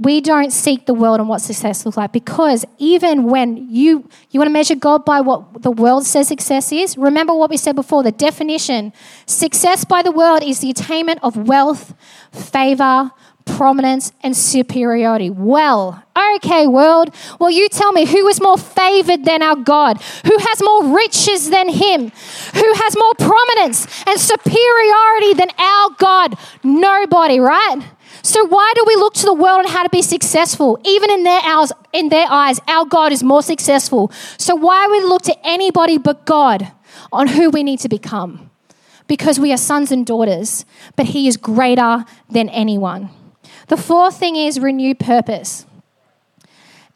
we 0.04 0.22
don't 0.22 0.52
seek 0.52 0.86
the 0.86 0.94
world 0.94 1.20
and 1.20 1.30
what 1.30 1.42
success 1.42 1.86
looks 1.86 1.98
like 1.98 2.12
because 2.12 2.66
even 2.78 3.26
when 3.26 3.70
you 3.70 4.08
you 4.32 4.40
want 4.40 4.48
to 4.48 4.54
measure 4.54 4.76
God 4.76 5.06
by 5.06 5.22
what 5.22 5.62
the 5.64 5.72
world 5.72 6.06
says 6.06 6.28
success 6.28 6.72
is, 6.72 6.98
remember 6.98 7.34
what 7.34 7.50
we 7.50 7.58
said 7.58 7.76
before, 7.76 8.04
the 8.04 8.12
definition. 8.12 8.94
Success 9.26 9.86
by 9.86 10.02
the 10.02 10.12
world 10.12 10.44
is 10.44 10.60
the 10.60 10.70
attainment 10.70 11.20
of 11.24 11.36
wealth, 11.36 11.94
favor, 12.32 13.12
prominence, 13.46 14.12
and 14.22 14.36
superiority. 14.36 15.30
Well, 15.30 16.04
okay, 16.36 16.68
world. 16.68 17.14
Well, 17.40 17.52
you 17.52 17.70
tell 17.70 17.92
me 17.92 18.06
who 18.06 18.28
is 18.28 18.42
more 18.42 18.58
favored 18.58 19.26
than 19.26 19.42
our 19.42 19.56
God? 19.56 20.02
Who 20.26 20.38
has 20.38 20.62
more 20.62 20.96
riches 20.96 21.50
than 21.50 21.70
Him? 21.70 22.12
Who 22.54 22.74
has 22.76 22.98
more 22.98 23.14
prominence 23.18 24.04
and 24.08 24.20
superiority 24.20 25.34
than 25.34 25.50
our 25.58 25.90
God? 25.98 26.38
Nobody, 26.64 27.40
right? 27.40 27.82
So 28.24 28.46
why 28.46 28.72
do 28.74 28.86
we 28.88 28.96
look 28.96 29.14
to 29.16 29.26
the 29.26 29.34
world 29.34 29.66
on 29.66 29.68
how 29.68 29.84
to 29.84 29.90
be 29.90 30.02
successful? 30.02 30.80
Even 30.86 31.12
in 31.12 31.24
their 31.24 31.42
eyes, 31.44 31.74
in 31.92 32.08
their 32.08 32.26
eyes, 32.30 32.58
our 32.70 32.86
God 32.86 33.12
is 33.12 33.22
more 33.22 33.44
successful. 33.44 34.12
So 34.38 34.56
why 34.56 34.88
would 34.88 35.04
we 35.04 35.10
look 35.10 35.24
to 35.24 35.36
anybody 35.46 35.98
but 35.98 36.26
God 36.26 36.72
on 37.12 37.28
who 37.28 37.50
we 37.50 37.64
need 37.64 37.82
to 37.82 37.90
become? 37.90 38.50
Because 39.08 39.42
we 39.42 39.52
are 39.52 39.58
sons 39.58 39.92
and 39.92 40.06
daughters, 40.06 40.64
but 40.96 41.08
He 41.08 41.28
is 41.28 41.36
greater 41.36 42.06
than 42.30 42.48
anyone. 42.48 43.10
The 43.68 43.76
fourth 43.76 44.18
thing 44.18 44.38
is 44.38 44.58
renewed 44.58 45.00
purpose. 45.00 45.66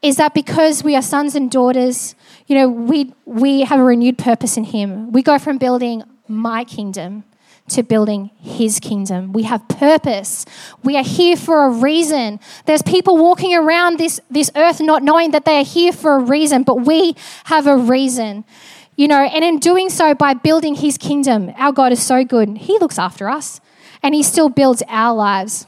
Is 0.00 0.16
that 0.16 0.32
because 0.32 0.82
we 0.82 0.96
are 0.96 1.02
sons 1.02 1.34
and 1.34 1.50
daughters, 1.50 2.14
you 2.46 2.54
know, 2.54 2.68
we, 2.68 3.12
we 3.26 3.62
have 3.62 3.78
a 3.78 3.84
renewed 3.84 4.16
purpose 4.16 4.56
in 4.56 4.64
Him. 4.64 5.12
We 5.12 5.22
go 5.22 5.38
from 5.38 5.58
building 5.58 6.04
my 6.26 6.64
kingdom 6.64 7.24
to 7.68 7.82
building 7.82 8.30
his 8.40 8.80
kingdom. 8.80 9.32
We 9.32 9.44
have 9.44 9.66
purpose. 9.68 10.44
We 10.82 10.96
are 10.96 11.04
here 11.04 11.36
for 11.36 11.64
a 11.64 11.70
reason. 11.70 12.40
There's 12.66 12.82
people 12.82 13.16
walking 13.16 13.54
around 13.54 13.98
this, 13.98 14.20
this 14.30 14.50
earth 14.56 14.80
not 14.80 15.02
knowing 15.02 15.30
that 15.32 15.44
they 15.44 15.60
are 15.60 15.64
here 15.64 15.92
for 15.92 16.16
a 16.16 16.18
reason, 16.18 16.62
but 16.62 16.86
we 16.86 17.14
have 17.44 17.66
a 17.66 17.76
reason. 17.76 18.44
You 18.96 19.06
know, 19.06 19.22
and 19.22 19.44
in 19.44 19.58
doing 19.58 19.90
so, 19.90 20.14
by 20.14 20.34
building 20.34 20.74
his 20.74 20.98
kingdom, 20.98 21.52
our 21.56 21.72
God 21.72 21.92
is 21.92 22.02
so 22.02 22.24
good. 22.24 22.58
He 22.58 22.78
looks 22.78 22.98
after 22.98 23.28
us 23.28 23.60
and 24.02 24.14
he 24.14 24.22
still 24.22 24.48
builds 24.48 24.82
our 24.88 25.14
lives. 25.14 25.66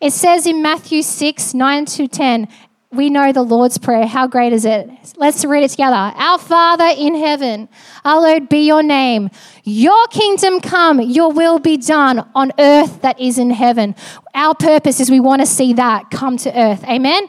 It 0.00 0.12
says 0.14 0.46
in 0.46 0.62
Matthew 0.62 1.02
6 1.02 1.52
9 1.52 1.84
to 1.84 2.08
10, 2.08 2.48
we 2.92 3.08
know 3.08 3.30
the 3.30 3.42
Lord's 3.42 3.78
Prayer. 3.78 4.04
How 4.04 4.26
great 4.26 4.52
is 4.52 4.64
it? 4.64 4.90
Let's 5.16 5.44
read 5.44 5.62
it 5.62 5.70
together. 5.70 5.94
Our 5.94 6.38
Father 6.38 6.92
in 6.96 7.14
heaven, 7.14 7.68
hallowed 8.02 8.48
be 8.48 8.66
your 8.66 8.82
name. 8.82 9.30
Your 9.62 10.06
kingdom 10.08 10.60
come, 10.60 11.00
your 11.00 11.30
will 11.30 11.60
be 11.60 11.76
done 11.76 12.28
on 12.34 12.50
earth 12.58 13.02
that 13.02 13.20
is 13.20 13.38
in 13.38 13.50
heaven. 13.50 13.94
Our 14.34 14.56
purpose 14.56 14.98
is 14.98 15.08
we 15.08 15.20
want 15.20 15.40
to 15.40 15.46
see 15.46 15.72
that 15.74 16.10
come 16.10 16.36
to 16.38 16.58
earth. 16.58 16.82
Amen. 16.84 17.28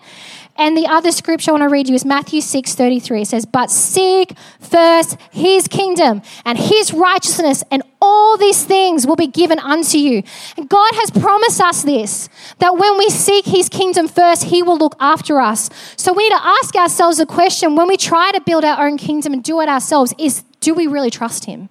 And 0.62 0.78
the 0.78 0.86
other 0.86 1.12
scripture 1.12 1.50
I 1.50 1.54
want 1.54 1.64
to 1.64 1.70
read 1.70 1.90
you 1.90 1.96
is 1.96 2.06
Matthew 2.06 2.40
6 2.40 2.76
33. 2.76 3.24
It 3.24 3.28
says, 3.28 3.48
But 3.48 3.72
seek 3.72 4.38
first 4.60 5.18
his 5.32 5.68
kingdom 5.68 6.22
and 6.46 6.56
his 6.56 6.94
righteousness, 6.94 7.64
and 7.72 7.82
all 8.00 8.38
these 8.38 8.64
things 8.64 9.08
will 9.08 9.16
be 9.16 9.26
given 9.26 9.58
unto 9.58 9.98
you. 9.98 10.22
And 10.58 10.70
God 10.70 10.92
has 10.94 11.10
promised 11.10 11.60
us 11.62 11.82
this 11.82 12.30
that 12.60 12.78
when 12.78 12.96
we 13.00 13.10
seek 13.10 13.46
his 13.46 13.70
kingdom 13.70 14.08
first, 14.08 14.44
he 14.44 14.62
will 14.62 14.78
look 14.78 14.96
after 15.00 15.42
us. 15.42 15.68
So 15.98 16.14
we 16.14 16.30
need 16.30 16.38
to 16.38 16.46
ask 16.46 16.76
ourselves 16.76 17.20
a 17.20 17.26
question 17.26 17.76
when 17.76 17.88
we 17.88 17.98
try 17.98 18.32
to 18.32 18.40
build 18.40 18.64
our 18.64 18.86
own 18.86 19.00
kingdom 19.00 19.34
and 19.34 19.44
do 19.44 19.62
it 19.62 19.68
ourselves 19.68 20.14
is 20.20 20.44
do 20.60 20.76
we 20.76 20.86
really 20.86 21.10
trust 21.10 21.46
him? 21.46 21.70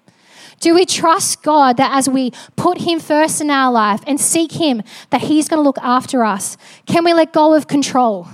Do 0.59 0.74
we 0.74 0.85
trust 0.85 1.44
God 1.44 1.76
that 1.76 1.96
as 1.96 2.09
we 2.09 2.33
put 2.57 2.81
Him 2.83 2.98
first 3.00 3.40
in 3.40 3.50
our 3.50 3.72
life 3.72 4.03
and 4.07 4.20
seek 4.20 4.53
Him, 4.53 4.83
that 5.09 5.22
He's 5.22 5.48
going 5.48 5.59
to 5.59 5.62
look 5.62 5.79
after 5.79 6.22
us? 6.22 6.59
Can 6.87 7.03
we 7.03 7.14
let 7.14 7.33
go 7.33 7.55
of 7.55 7.66
control? 7.66 8.29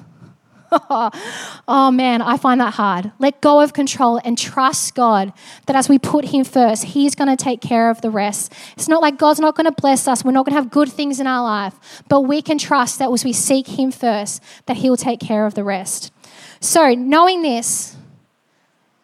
oh 1.68 1.90
man, 1.92 2.22
I 2.22 2.36
find 2.36 2.60
that 2.60 2.74
hard. 2.74 3.12
Let 3.18 3.40
go 3.40 3.60
of 3.60 3.72
control 3.72 4.20
and 4.24 4.36
trust 4.36 4.94
God 4.94 5.32
that 5.66 5.76
as 5.76 5.88
we 5.88 5.98
put 5.98 6.26
Him 6.26 6.44
first, 6.44 6.84
He's 6.84 7.14
going 7.14 7.34
to 7.34 7.42
take 7.42 7.60
care 7.60 7.90
of 7.90 8.00
the 8.00 8.10
rest. 8.10 8.52
It's 8.72 8.88
not 8.88 9.02
like 9.02 9.18
God's 9.18 9.40
not 9.40 9.56
going 9.56 9.66
to 9.66 9.72
bless 9.72 10.08
us, 10.08 10.24
we're 10.24 10.32
not 10.32 10.46
going 10.46 10.54
to 10.54 10.62
have 10.62 10.70
good 10.70 10.90
things 10.90 11.20
in 11.20 11.26
our 11.26 11.42
life, 11.42 12.02
but 12.08 12.22
we 12.22 12.42
can 12.42 12.58
trust 12.58 12.98
that 12.98 13.10
as 13.10 13.24
we 13.24 13.32
seek 13.32 13.68
Him 13.68 13.90
first, 13.90 14.42
that 14.66 14.78
He'll 14.78 14.96
take 14.96 15.20
care 15.20 15.46
of 15.46 15.54
the 15.54 15.64
rest. 15.64 16.12
So, 16.60 16.94
knowing 16.94 17.42
this, 17.42 17.96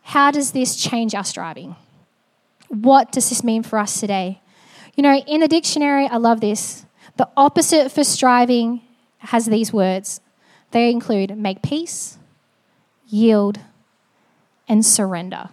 how 0.02 0.30
does 0.30 0.52
this 0.52 0.76
change 0.76 1.14
our 1.14 1.24
striving? 1.24 1.76
What 2.68 3.12
does 3.12 3.28
this 3.28 3.44
mean 3.44 3.62
for 3.62 3.78
us 3.78 4.00
today? 4.00 4.40
You 4.96 5.02
know, 5.02 5.16
in 5.16 5.40
the 5.40 5.48
dictionary, 5.48 6.06
I 6.06 6.16
love 6.16 6.40
this. 6.40 6.84
The 7.16 7.28
opposite 7.36 7.92
for 7.92 8.04
striving 8.04 8.80
has 9.18 9.46
these 9.46 9.72
words 9.72 10.21
they 10.72 10.90
include 10.90 11.36
make 11.36 11.62
peace, 11.62 12.18
yield, 13.06 13.60
and 14.68 14.84
surrender. 14.84 15.50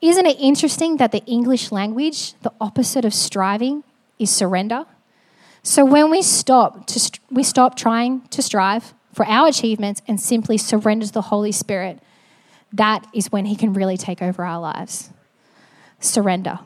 Isn't 0.00 0.26
it 0.26 0.38
interesting 0.40 0.96
that 0.96 1.12
the 1.12 1.22
English 1.26 1.70
language, 1.70 2.34
the 2.40 2.52
opposite 2.60 3.04
of 3.04 3.12
striving, 3.12 3.84
is 4.18 4.30
surrender? 4.30 4.86
So 5.62 5.84
when 5.84 6.10
we 6.10 6.22
stop 6.22 6.86
to 6.86 6.98
st- 6.98 7.20
we 7.30 7.42
stop 7.42 7.76
trying 7.76 8.22
to 8.28 8.42
strive 8.42 8.94
for 9.12 9.26
our 9.26 9.48
achievements 9.48 10.00
and 10.08 10.18
simply 10.18 10.56
surrender 10.56 11.06
to 11.06 11.12
the 11.12 11.22
Holy 11.22 11.52
Spirit, 11.52 12.00
that 12.72 13.06
is 13.12 13.30
when 13.30 13.44
he 13.44 13.56
can 13.56 13.74
really 13.74 13.96
take 13.96 14.22
over 14.22 14.44
our 14.44 14.60
lives. 14.60 15.10
Surrender. 15.98 16.60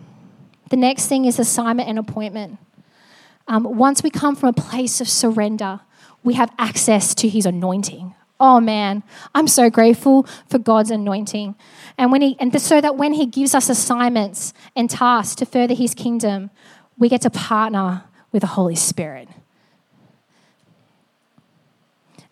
The 0.71 0.77
next 0.77 1.09
thing 1.09 1.25
is 1.25 1.39
assignment 1.39 1.89
and 1.89 1.99
appointment. 1.99 2.59
Um, 3.47 3.65
once 3.77 4.03
we 4.03 4.11
come 4.11 4.37
from 4.37 4.49
a 4.51 4.53
place 4.53 5.01
of 5.01 5.09
surrender, 5.09 5.81
we 6.23 6.35
have 6.35 6.53
access 6.59 7.15
to 7.17 7.29
his 7.29 7.47
anointing. 7.47 8.15
Oh 8.41 8.61
man, 8.61 9.03
I'm 9.35 9.47
so 9.47 9.71
grateful 9.71 10.27
for 10.49 10.59
God's 10.59 10.91
anointing. 10.91 11.55
And 11.97 12.11
when 12.11 12.23
he 12.23 12.37
and 12.41 12.61
so 12.61 12.81
that 12.81 12.97
when 12.97 13.13
he 13.13 13.27
gives 13.27 13.55
us 13.55 13.69
assignments 13.69 14.53
and 14.75 14.91
tasks 14.91 15.37
to 15.37 15.47
further 15.47 15.75
his 15.75 15.95
kingdom, 15.95 16.51
we 16.99 17.09
get 17.09 17.23
to 17.23 17.31
partner 17.31 18.05
with 18.33 18.41
the 18.41 18.49
Holy 18.49 18.75
Spirit. 18.75 19.29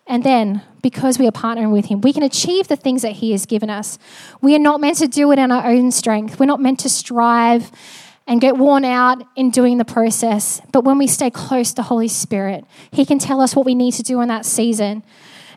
And 0.05 0.23
then, 0.23 0.61
because 0.81 1.17
we 1.17 1.27
are 1.27 1.31
partnering 1.31 1.71
with 1.71 1.85
Him, 1.85 2.01
we 2.01 2.11
can 2.11 2.23
achieve 2.23 2.67
the 2.67 2.75
things 2.75 3.03
that 3.03 3.13
He 3.13 3.31
has 3.31 3.45
given 3.45 3.69
us. 3.69 3.97
We 4.41 4.53
are 4.55 4.59
not 4.59 4.81
meant 4.81 4.97
to 4.97 5.07
do 5.07 5.31
it 5.31 5.39
in 5.39 5.51
our 5.51 5.65
own 5.65 5.91
strength. 5.91 6.39
We're 6.39 6.45
not 6.45 6.59
meant 6.59 6.81
to 6.81 6.89
strive 6.89 7.71
and 8.25 8.39
get 8.39 8.57
worn 8.57 8.85
out 8.85 9.23
in 9.35 9.49
doing 9.49 9.77
the 9.77 9.85
process. 9.85 10.61
But 10.71 10.83
when 10.83 10.97
we 10.97 11.07
stay 11.07 11.29
close 11.29 11.73
to 11.73 11.81
Holy 11.81 12.07
Spirit, 12.07 12.65
He 12.91 13.05
can 13.05 13.19
tell 13.19 13.41
us 13.41 13.55
what 13.55 13.65
we 13.65 13.75
need 13.75 13.93
to 13.93 14.03
do 14.03 14.21
in 14.21 14.27
that 14.29 14.45
season, 14.45 15.03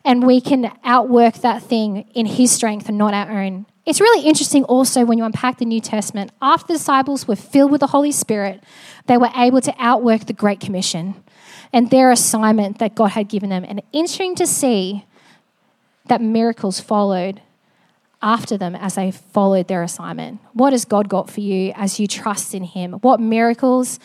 and 0.05 0.27
we 0.27 0.41
can 0.41 0.73
outwork 0.85 1.37
that 1.37 1.63
thing 1.63 2.09
in 2.15 2.27
His 2.27 2.51
strength 2.51 2.89
and 2.89 2.99
not 2.99 3.15
our 3.15 3.43
own. 3.43 3.67
It's 3.85 4.01
really 4.01 4.27
interesting 4.27 4.65
also 4.65 5.05
when 5.05 5.17
you 5.17 5.25
unpack 5.25 5.59
the 5.59 5.65
New 5.65 5.81
Testament. 5.81 6.33
After 6.43 6.73
the 6.73 6.79
disciples 6.79 7.29
were 7.29 7.37
filled 7.37 7.71
with 7.71 7.81
the 7.81 7.87
Holy 7.87 8.11
Spirit, 8.11 8.65
they 9.07 9.17
were 9.17 9.31
able 9.37 9.61
to 9.61 9.73
outwork 9.79 10.27
the 10.27 10.33
Great 10.33 10.59
Commission 10.59 11.15
and 11.73 11.89
their 11.91 12.11
assignment 12.11 12.81
that 12.81 12.97
God 12.97 13.13
had 13.13 13.29
given 13.29 13.49
them. 13.49 13.65
And 13.65 13.83
interesting 13.93 14.35
to 14.37 14.47
see 14.47 15.05
that 16.07 16.21
miracles 16.21 16.81
followed 16.81 17.43
after 18.23 18.57
them 18.57 18.75
as 18.75 18.95
they 18.95 19.11
followed 19.11 19.69
their 19.69 19.83
assignment. 19.83 20.41
What 20.53 20.73
has 20.73 20.85
God 20.85 21.09
got 21.09 21.31
for 21.31 21.41
you 21.41 21.73
as 21.77 22.01
you 22.01 22.07
trust 22.07 22.55
in 22.55 22.65
Him? 22.65 22.95
What 22.95 23.21
miracles 23.21 23.99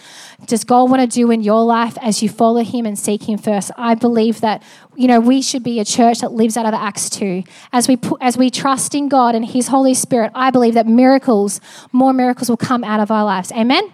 does 0.45 0.63
God 0.63 0.89
want 0.89 1.01
to 1.01 1.07
do 1.07 1.31
in 1.31 1.41
your 1.41 1.63
life 1.63 1.97
as 2.01 2.21
you 2.21 2.29
follow 2.29 2.63
Him 2.63 2.85
and 2.85 2.99
seek 2.99 3.27
Him 3.29 3.37
first? 3.37 3.71
I 3.77 3.95
believe 3.95 4.41
that 4.41 4.63
you 4.95 5.07
know 5.07 5.19
we 5.19 5.41
should 5.41 5.63
be 5.63 5.79
a 5.79 5.85
church 5.85 6.19
that 6.19 6.33
lives 6.33 6.57
out 6.57 6.65
of 6.65 6.73
Acts 6.73 7.09
two. 7.09 7.43
As 7.71 7.87
we 7.87 7.95
put, 7.95 8.21
as 8.21 8.37
we 8.37 8.49
trust 8.49 8.93
in 8.93 9.07
God 9.07 9.33
and 9.33 9.45
His 9.45 9.69
Holy 9.69 9.93
Spirit, 9.93 10.31
I 10.35 10.51
believe 10.51 10.73
that 10.73 10.87
miracles, 10.87 11.61
more 11.91 12.13
miracles, 12.13 12.49
will 12.49 12.57
come 12.57 12.83
out 12.83 12.99
of 12.99 13.11
our 13.11 13.23
lives. 13.23 13.51
Amen. 13.53 13.93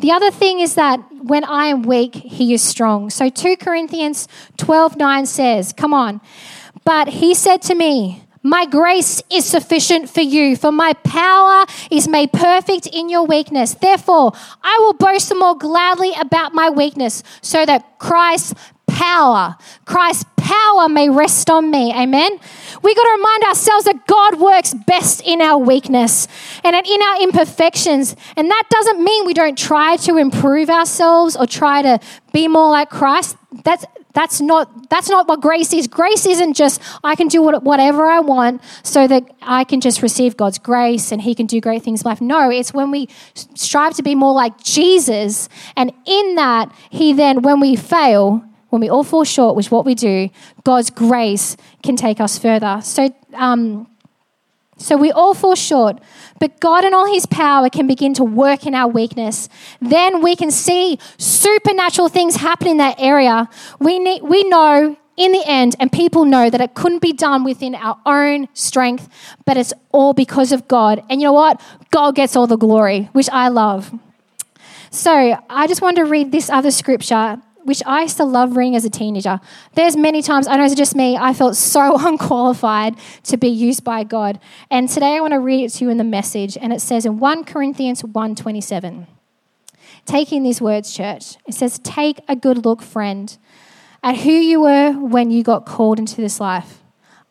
The 0.00 0.12
other 0.12 0.30
thing 0.30 0.60
is 0.60 0.74
that 0.76 1.00
when 1.12 1.44
I 1.44 1.66
am 1.66 1.82
weak, 1.82 2.14
he 2.14 2.54
is 2.54 2.62
strong. 2.62 3.10
So 3.10 3.28
2 3.28 3.56
Corinthians 3.56 4.28
12 4.56 4.96
9 4.96 5.26
says, 5.26 5.72
Come 5.72 5.92
on. 5.92 6.20
But 6.84 7.08
he 7.08 7.34
said 7.34 7.62
to 7.62 7.74
me, 7.74 8.24
my 8.48 8.66
grace 8.66 9.22
is 9.30 9.44
sufficient 9.44 10.08
for 10.08 10.20
you, 10.20 10.56
for 10.56 10.72
my 10.72 10.92
power 11.04 11.66
is 11.90 12.08
made 12.08 12.32
perfect 12.32 12.86
in 12.86 13.08
your 13.08 13.24
weakness. 13.24 13.74
Therefore, 13.74 14.32
I 14.62 14.78
will 14.80 14.94
boast 14.94 15.28
the 15.28 15.34
more 15.34 15.56
gladly 15.56 16.12
about 16.18 16.54
my 16.54 16.70
weakness, 16.70 17.22
so 17.42 17.66
that 17.66 17.98
Christ's 17.98 18.54
power, 18.88 19.56
Christ's 19.84 20.24
power 20.36 20.88
may 20.88 21.08
rest 21.08 21.50
on 21.50 21.70
me. 21.70 21.92
Amen. 21.92 22.38
We 22.82 22.94
got 22.94 23.02
to 23.02 23.16
remind 23.16 23.44
ourselves 23.44 23.84
that 23.84 24.06
God 24.06 24.40
works 24.40 24.74
best 24.74 25.20
in 25.26 25.40
our 25.40 25.58
weakness 25.58 26.26
and 26.64 26.74
in 26.74 27.02
our 27.02 27.22
imperfections. 27.22 28.16
And 28.36 28.50
that 28.50 28.64
doesn't 28.70 29.02
mean 29.02 29.26
we 29.26 29.34
don't 29.34 29.58
try 29.58 29.96
to 29.96 30.16
improve 30.16 30.70
ourselves 30.70 31.36
or 31.36 31.46
try 31.46 31.82
to 31.82 32.00
be 32.32 32.48
more 32.48 32.70
like 32.70 32.88
Christ. 32.88 33.36
That's 33.64 33.84
that's 34.14 34.40
not, 34.40 34.90
that's 34.90 35.08
not 35.08 35.28
what 35.28 35.40
grace 35.40 35.72
is. 35.72 35.86
Grace 35.86 36.26
isn't 36.26 36.54
just, 36.54 36.82
I 37.04 37.14
can 37.14 37.28
do 37.28 37.40
whatever 37.40 38.06
I 38.06 38.18
want 38.18 38.62
so 38.82 39.06
that 39.06 39.22
I 39.42 39.62
can 39.62 39.80
just 39.80 40.02
receive 40.02 40.36
God's 40.36 40.58
grace 40.58 41.12
and 41.12 41.22
He 41.22 41.36
can 41.36 41.46
do 41.46 41.60
great 41.60 41.84
things 41.84 42.02
in 42.02 42.08
life. 42.08 42.20
No, 42.20 42.50
it's 42.50 42.74
when 42.74 42.90
we 42.90 43.08
strive 43.34 43.94
to 43.94 44.02
be 44.02 44.16
more 44.16 44.32
like 44.32 44.60
Jesus. 44.64 45.48
And 45.76 45.92
in 46.04 46.34
that, 46.34 46.74
He 46.90 47.12
then, 47.12 47.42
when 47.42 47.60
we 47.60 47.76
fail, 47.76 48.47
when 48.70 48.80
we 48.80 48.88
all 48.88 49.04
fall 49.04 49.24
short, 49.24 49.56
which 49.56 49.70
what 49.70 49.84
we 49.84 49.94
do, 49.94 50.30
God's 50.64 50.90
grace 50.90 51.56
can 51.82 51.96
take 51.96 52.20
us 52.20 52.38
further. 52.38 52.80
So, 52.82 53.14
um, 53.34 53.88
so 54.76 54.96
we 54.96 55.10
all 55.10 55.34
fall 55.34 55.54
short, 55.54 55.98
but 56.38 56.60
God 56.60 56.84
and 56.84 56.94
all 56.94 57.12
His 57.12 57.26
power 57.26 57.68
can 57.68 57.86
begin 57.86 58.14
to 58.14 58.24
work 58.24 58.66
in 58.66 58.74
our 58.74 58.88
weakness. 58.88 59.48
Then 59.80 60.22
we 60.22 60.36
can 60.36 60.50
see 60.50 60.98
supernatural 61.16 62.08
things 62.08 62.36
happen 62.36 62.68
in 62.68 62.76
that 62.76 62.96
area. 62.98 63.48
We, 63.80 63.98
need, 63.98 64.22
we 64.22 64.44
know 64.44 64.96
in 65.16 65.32
the 65.32 65.42
end, 65.44 65.74
and 65.80 65.90
people 65.90 66.24
know 66.24 66.48
that 66.48 66.60
it 66.60 66.74
couldn't 66.74 67.02
be 67.02 67.12
done 67.12 67.42
within 67.42 67.74
our 67.74 67.98
own 68.06 68.46
strength, 68.54 69.08
but 69.44 69.56
it's 69.56 69.72
all 69.90 70.14
because 70.14 70.52
of 70.52 70.68
God. 70.68 71.02
And 71.10 71.20
you 71.20 71.26
know 71.26 71.32
what? 71.32 71.60
God 71.90 72.14
gets 72.14 72.36
all 72.36 72.46
the 72.46 72.56
glory, 72.56 73.08
which 73.12 73.28
I 73.30 73.48
love. 73.48 73.92
So 74.90 75.36
I 75.50 75.66
just 75.66 75.82
want 75.82 75.96
to 75.96 76.04
read 76.04 76.30
this 76.30 76.48
other 76.48 76.70
scripture 76.70 77.42
which 77.68 77.82
I 77.84 78.00
used 78.00 78.16
to 78.16 78.24
love 78.24 78.56
reading 78.56 78.76
as 78.76 78.86
a 78.86 78.90
teenager. 78.90 79.40
There's 79.74 79.94
many 79.94 80.22
times, 80.22 80.48
I 80.48 80.56
know 80.56 80.64
it's 80.64 80.74
just 80.74 80.96
me, 80.96 81.18
I 81.18 81.34
felt 81.34 81.54
so 81.54 81.98
unqualified 82.06 82.96
to 83.24 83.36
be 83.36 83.48
used 83.48 83.84
by 83.84 84.04
God. 84.04 84.40
And 84.70 84.88
today 84.88 85.16
I 85.16 85.20
want 85.20 85.34
to 85.34 85.38
read 85.38 85.64
it 85.64 85.68
to 85.74 85.84
you 85.84 85.90
in 85.90 85.98
the 85.98 86.02
message, 86.02 86.56
and 86.56 86.72
it 86.72 86.80
says 86.80 87.04
in 87.04 87.18
1 87.18 87.44
Corinthians 87.44 88.00
1.27, 88.00 89.06
taking 90.06 90.42
these 90.42 90.62
words, 90.62 90.94
church, 90.94 91.36
it 91.46 91.52
says, 91.52 91.78
take 91.80 92.20
a 92.26 92.34
good 92.34 92.64
look, 92.64 92.80
friend, 92.80 93.36
at 94.02 94.16
who 94.16 94.32
you 94.32 94.62
were 94.62 94.92
when 94.92 95.30
you 95.30 95.42
got 95.42 95.66
called 95.66 95.98
into 95.98 96.22
this 96.22 96.40
life. 96.40 96.80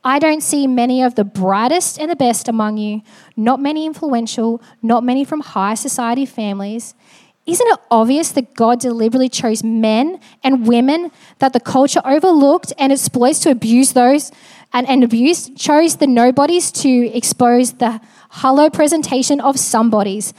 I 0.04 0.20
don't 0.20 0.42
see 0.42 0.68
many 0.68 1.02
of 1.02 1.16
the 1.16 1.26
brightest 1.26 2.00
and 2.00 2.12
the 2.12 2.16
best 2.16 2.48
among 2.48 2.78
you, 2.78 3.02
not 3.36 3.60
many 3.60 3.88
influential, 3.88 4.62
not 4.84 5.04
many 5.04 5.26
from 5.26 5.42
high 5.42 5.74
society 5.74 6.28
families. 6.28 6.94
Isn't 7.48 7.68
it 7.68 7.80
obvious 7.90 8.32
that 8.34 8.54
God 8.56 8.82
deliberately 8.82 9.30
chose 9.30 9.64
men 9.64 10.20
and 10.44 10.68
women 10.68 11.12
that 11.40 11.54
the 11.54 11.62
culture 11.62 12.02
overlooked 12.04 12.74
and 12.78 12.92
exploits 12.92 13.40
to 13.40 13.50
abuse 13.52 13.94
those 13.94 14.32
and, 14.74 14.88
and 14.88 15.02
abuse, 15.02 15.50
chose 15.52 15.96
the 15.96 16.08
nobodies 16.08 16.72
to 16.72 16.90
expose 17.16 17.74
the 17.74 18.02
hollow 18.30 18.70
presentation 18.70 19.40
of 19.40 19.58
somebodies? 19.58 20.34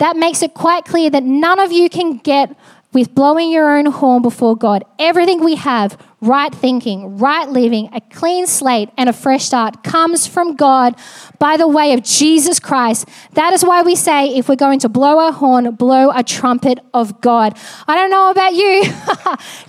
That 0.00 0.18
makes 0.18 0.42
it 0.42 0.52
quite 0.52 0.84
clear 0.84 1.08
that 1.08 1.24
none 1.24 1.58
of 1.58 1.72
you 1.72 1.88
can 1.88 2.18
get 2.18 2.54
with 2.98 3.14
blowing 3.14 3.52
your 3.52 3.78
own 3.78 3.86
horn 3.86 4.22
before 4.22 4.56
God. 4.56 4.84
Everything 4.98 5.44
we 5.44 5.54
have, 5.54 5.96
right 6.20 6.52
thinking, 6.52 7.16
right 7.18 7.48
living, 7.48 7.88
a 7.92 8.00
clean 8.00 8.44
slate, 8.44 8.88
and 8.96 9.08
a 9.08 9.12
fresh 9.12 9.44
start 9.44 9.84
comes 9.84 10.26
from 10.26 10.56
God 10.56 10.98
by 11.38 11.56
the 11.56 11.68
way 11.68 11.92
of 11.92 12.02
Jesus 12.02 12.58
Christ. 12.58 13.08
That 13.34 13.52
is 13.52 13.64
why 13.64 13.82
we 13.82 13.94
say 13.94 14.36
if 14.36 14.48
we're 14.48 14.56
going 14.56 14.80
to 14.80 14.88
blow 14.88 15.20
our 15.20 15.32
horn, 15.32 15.72
blow 15.76 16.10
a 16.10 16.24
trumpet 16.24 16.80
of 16.92 17.20
God. 17.20 17.56
I 17.86 17.94
don't 17.94 18.10
know 18.10 18.30
about 18.30 18.54
you. 18.54 18.82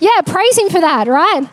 yeah, 0.00 0.20
praise 0.26 0.58
Him 0.58 0.68
for 0.68 0.80
that, 0.80 1.06
right? 1.06 1.48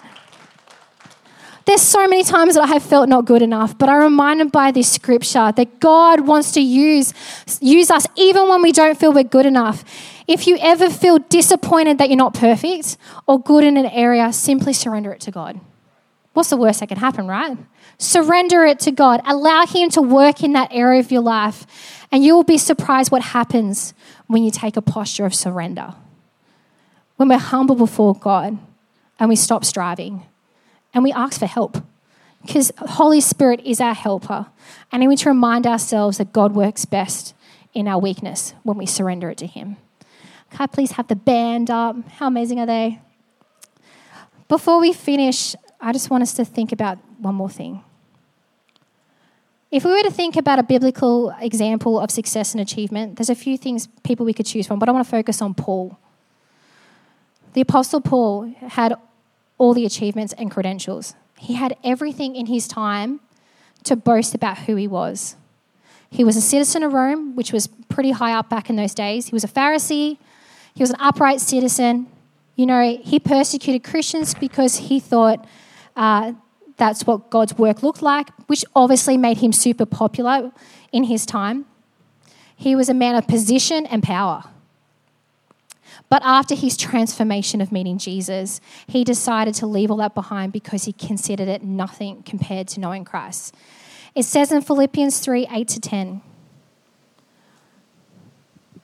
There's 1.67 1.81
so 1.81 2.07
many 2.07 2.23
times 2.23 2.53
that 2.53 2.63
I 2.63 2.67
have 2.67 2.81
felt 2.81 3.09
not 3.09 3.25
good 3.25 3.41
enough, 3.41 3.77
but 3.77 3.89
I'm 3.89 4.01
reminded 4.01 4.53
by 4.53 4.71
this 4.71 4.89
scripture 4.89 5.51
that 5.51 5.81
God 5.81 6.21
wants 6.21 6.53
to 6.53 6.61
use, 6.61 7.13
use 7.59 7.91
us 7.91 8.07
even 8.15 8.47
when 8.47 8.61
we 8.61 8.71
don't 8.71 8.97
feel 8.97 9.11
we're 9.11 9.25
good 9.25 9.45
enough. 9.45 9.83
If 10.29 10.47
you 10.47 10.57
ever 10.61 10.89
feel 10.89 11.19
disappointed 11.19 11.97
that 11.97 12.07
you're 12.07 12.15
not 12.15 12.33
perfect 12.33 12.95
or 13.27 13.37
good 13.41 13.65
in 13.65 13.75
an 13.75 13.87
area, 13.87 14.31
simply 14.31 14.71
surrender 14.71 15.11
it 15.11 15.19
to 15.21 15.31
God. 15.31 15.59
What's 16.31 16.51
the 16.51 16.55
worst 16.55 16.79
that 16.79 16.87
can 16.87 16.99
happen, 16.99 17.27
right? 17.27 17.57
Surrender 17.97 18.63
it 18.63 18.79
to 18.81 18.91
God. 18.91 19.19
Allow 19.25 19.65
Him 19.65 19.89
to 19.89 20.01
work 20.01 20.41
in 20.45 20.53
that 20.53 20.69
area 20.71 21.01
of 21.01 21.11
your 21.11 21.21
life, 21.21 21.65
and 22.13 22.23
you 22.23 22.33
will 22.33 22.45
be 22.45 22.57
surprised 22.57 23.11
what 23.11 23.21
happens 23.21 23.93
when 24.27 24.41
you 24.41 24.51
take 24.51 24.77
a 24.77 24.81
posture 24.81 25.25
of 25.25 25.35
surrender. 25.35 25.95
When 27.17 27.27
we're 27.27 27.39
humble 27.39 27.75
before 27.75 28.15
God 28.15 28.57
and 29.19 29.27
we 29.27 29.35
stop 29.35 29.65
striving 29.65 30.23
and 30.97 31.03
we 31.03 31.11
ask 31.11 31.39
for 31.39 31.45
help 31.45 31.77
because 32.41 32.71
Holy 32.79 33.21
Spirit 33.21 33.61
is 33.63 33.79
our 33.79 33.93
helper. 33.93 34.47
And 34.91 35.01
we 35.01 35.09
need 35.09 35.19
to 35.19 35.29
remind 35.29 35.67
ourselves 35.67 36.17
that 36.17 36.33
God 36.33 36.55
works 36.55 36.85
best 36.85 37.35
in 37.75 37.87
our 37.87 37.99
weakness 37.99 38.55
when 38.63 38.77
we 38.77 38.87
surrender 38.87 39.29
it 39.29 39.37
to 39.37 39.45
Him. 39.45 39.77
Can 40.49 40.61
I 40.61 40.65
please 40.65 40.93
have 40.93 41.07
the 41.07 41.15
band 41.15 41.69
up? 41.69 41.95
How 42.13 42.25
amazing 42.25 42.59
are 42.59 42.65
they? 42.65 42.99
Before 44.47 44.79
we 44.79 44.91
finish, 44.91 45.55
I 45.79 45.93
just 45.93 46.09
want 46.09 46.23
us 46.23 46.33
to 46.33 46.43
think 46.43 46.71
about 46.71 46.97
one 47.19 47.35
more 47.35 47.51
thing. 47.51 47.83
If 49.69 49.85
we 49.85 49.91
were 49.91 50.01
to 50.01 50.09
think 50.09 50.35
about 50.35 50.57
a 50.57 50.63
biblical 50.63 51.31
example 51.39 51.99
of 51.99 52.09
success 52.09 52.55
and 52.55 52.61
achievement, 52.61 53.17
there's 53.17 53.29
a 53.29 53.35
few 53.35 53.55
things 53.55 53.87
people 54.01 54.25
we 54.25 54.33
could 54.33 54.47
choose 54.47 54.65
from, 54.65 54.79
but 54.79 54.89
I 54.89 54.93
want 54.93 55.05
to 55.05 55.11
focus 55.11 55.43
on 55.43 55.53
Paul. 55.53 55.99
The 57.53 57.61
Apostle 57.61 58.01
Paul 58.01 58.51
had 58.61 58.95
all 59.57 59.73
the 59.73 59.85
achievements 59.85 60.33
and 60.37 60.51
credentials. 60.51 61.15
He 61.37 61.53
had 61.53 61.75
everything 61.83 62.35
in 62.35 62.47
his 62.47 62.67
time 62.67 63.19
to 63.83 63.95
boast 63.95 64.35
about 64.35 64.59
who 64.59 64.75
he 64.75 64.87
was. 64.87 65.35
He 66.09 66.23
was 66.23 66.37
a 66.37 66.41
citizen 66.41 66.83
of 66.83 66.93
Rome, 66.93 67.35
which 67.35 67.51
was 67.51 67.67
pretty 67.89 68.11
high 68.11 68.33
up 68.33 68.49
back 68.49 68.69
in 68.69 68.75
those 68.75 68.93
days. 68.93 69.27
He 69.27 69.33
was 69.33 69.43
a 69.43 69.47
Pharisee. 69.47 70.17
He 70.73 70.83
was 70.83 70.91
an 70.91 70.97
upright 70.99 71.41
citizen. 71.41 72.07
You 72.55 72.65
know, 72.65 72.97
he 73.03 73.19
persecuted 73.19 73.83
Christians 73.83 74.33
because 74.33 74.77
he 74.77 74.99
thought 74.99 75.45
uh, 75.95 76.33
that's 76.77 77.05
what 77.05 77.29
God's 77.29 77.57
work 77.57 77.83
looked 77.83 78.01
like, 78.01 78.29
which 78.47 78.63
obviously 78.75 79.17
made 79.17 79.37
him 79.37 79.51
super 79.51 79.85
popular 79.85 80.51
in 80.91 81.03
his 81.03 81.25
time. 81.25 81.65
He 82.55 82.75
was 82.75 82.89
a 82.89 82.93
man 82.93 83.15
of 83.15 83.27
position 83.27 83.85
and 83.85 84.01
power. 84.01 84.43
But 86.09 86.21
after 86.23 86.55
his 86.55 86.77
transformation 86.77 87.59
of 87.59 87.71
meeting 87.71 87.97
Jesus, 87.97 88.61
he 88.87 89.03
decided 89.03 89.53
to 89.55 89.67
leave 89.67 89.91
all 89.91 89.97
that 89.97 90.15
behind 90.15 90.53
because 90.53 90.85
he 90.85 90.93
considered 90.93 91.49
it 91.49 91.63
nothing 91.63 92.23
compared 92.23 92.67
to 92.69 92.79
knowing 92.79 93.03
Christ. 93.03 93.53
It 94.15 94.23
says 94.23 94.51
in 94.51 94.61
Philippians 94.61 95.19
3 95.19 95.47
8 95.51 95.67
to 95.67 95.79
10, 95.79 96.21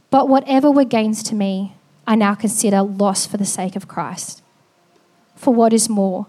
But 0.10 0.28
whatever 0.28 0.70
were 0.70 0.84
gains 0.84 1.24
to 1.24 1.36
me, 1.36 1.76
I 2.06 2.16
now 2.16 2.36
consider 2.36 2.82
loss 2.82 3.26
for 3.26 3.38
the 3.38 3.46
sake 3.46 3.76
of 3.76 3.88
Christ. 3.88 4.44
For 5.36 5.54
what 5.54 5.74
is 5.74 5.90
more, 5.90 6.28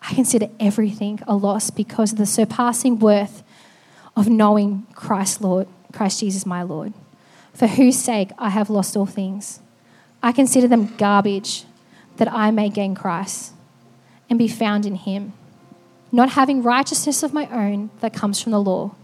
I 0.00 0.14
consider 0.14 0.48
everything 0.58 1.20
a 1.26 1.36
loss 1.36 1.70
because 1.70 2.12
of 2.12 2.18
the 2.18 2.26
surpassing 2.26 2.98
worth 2.98 3.42
of 4.16 4.28
knowing 4.28 4.86
Christ 4.94 5.40
Lord, 5.40 5.68
Christ 5.92 6.20
Jesus 6.20 6.44
my 6.44 6.62
Lord, 6.62 6.92
for 7.54 7.66
whose 7.66 7.98
sake 7.98 8.30
I 8.38 8.48
have 8.48 8.68
lost 8.68 8.96
all 8.96 9.06
things. 9.06 9.60
I 10.22 10.32
consider 10.32 10.68
them 10.68 10.94
garbage 10.96 11.64
that 12.16 12.32
I 12.32 12.50
may 12.50 12.68
gain 12.68 12.94
Christ 12.94 13.52
and 14.30 14.38
be 14.38 14.48
found 14.48 14.86
in 14.86 14.94
him, 14.94 15.32
not 16.10 16.30
having 16.30 16.62
righteousness 16.62 17.22
of 17.22 17.32
my 17.32 17.48
own 17.48 17.90
that 18.00 18.14
comes 18.14 18.40
from 18.40 18.52
the 18.52 18.60
law, 18.60 18.94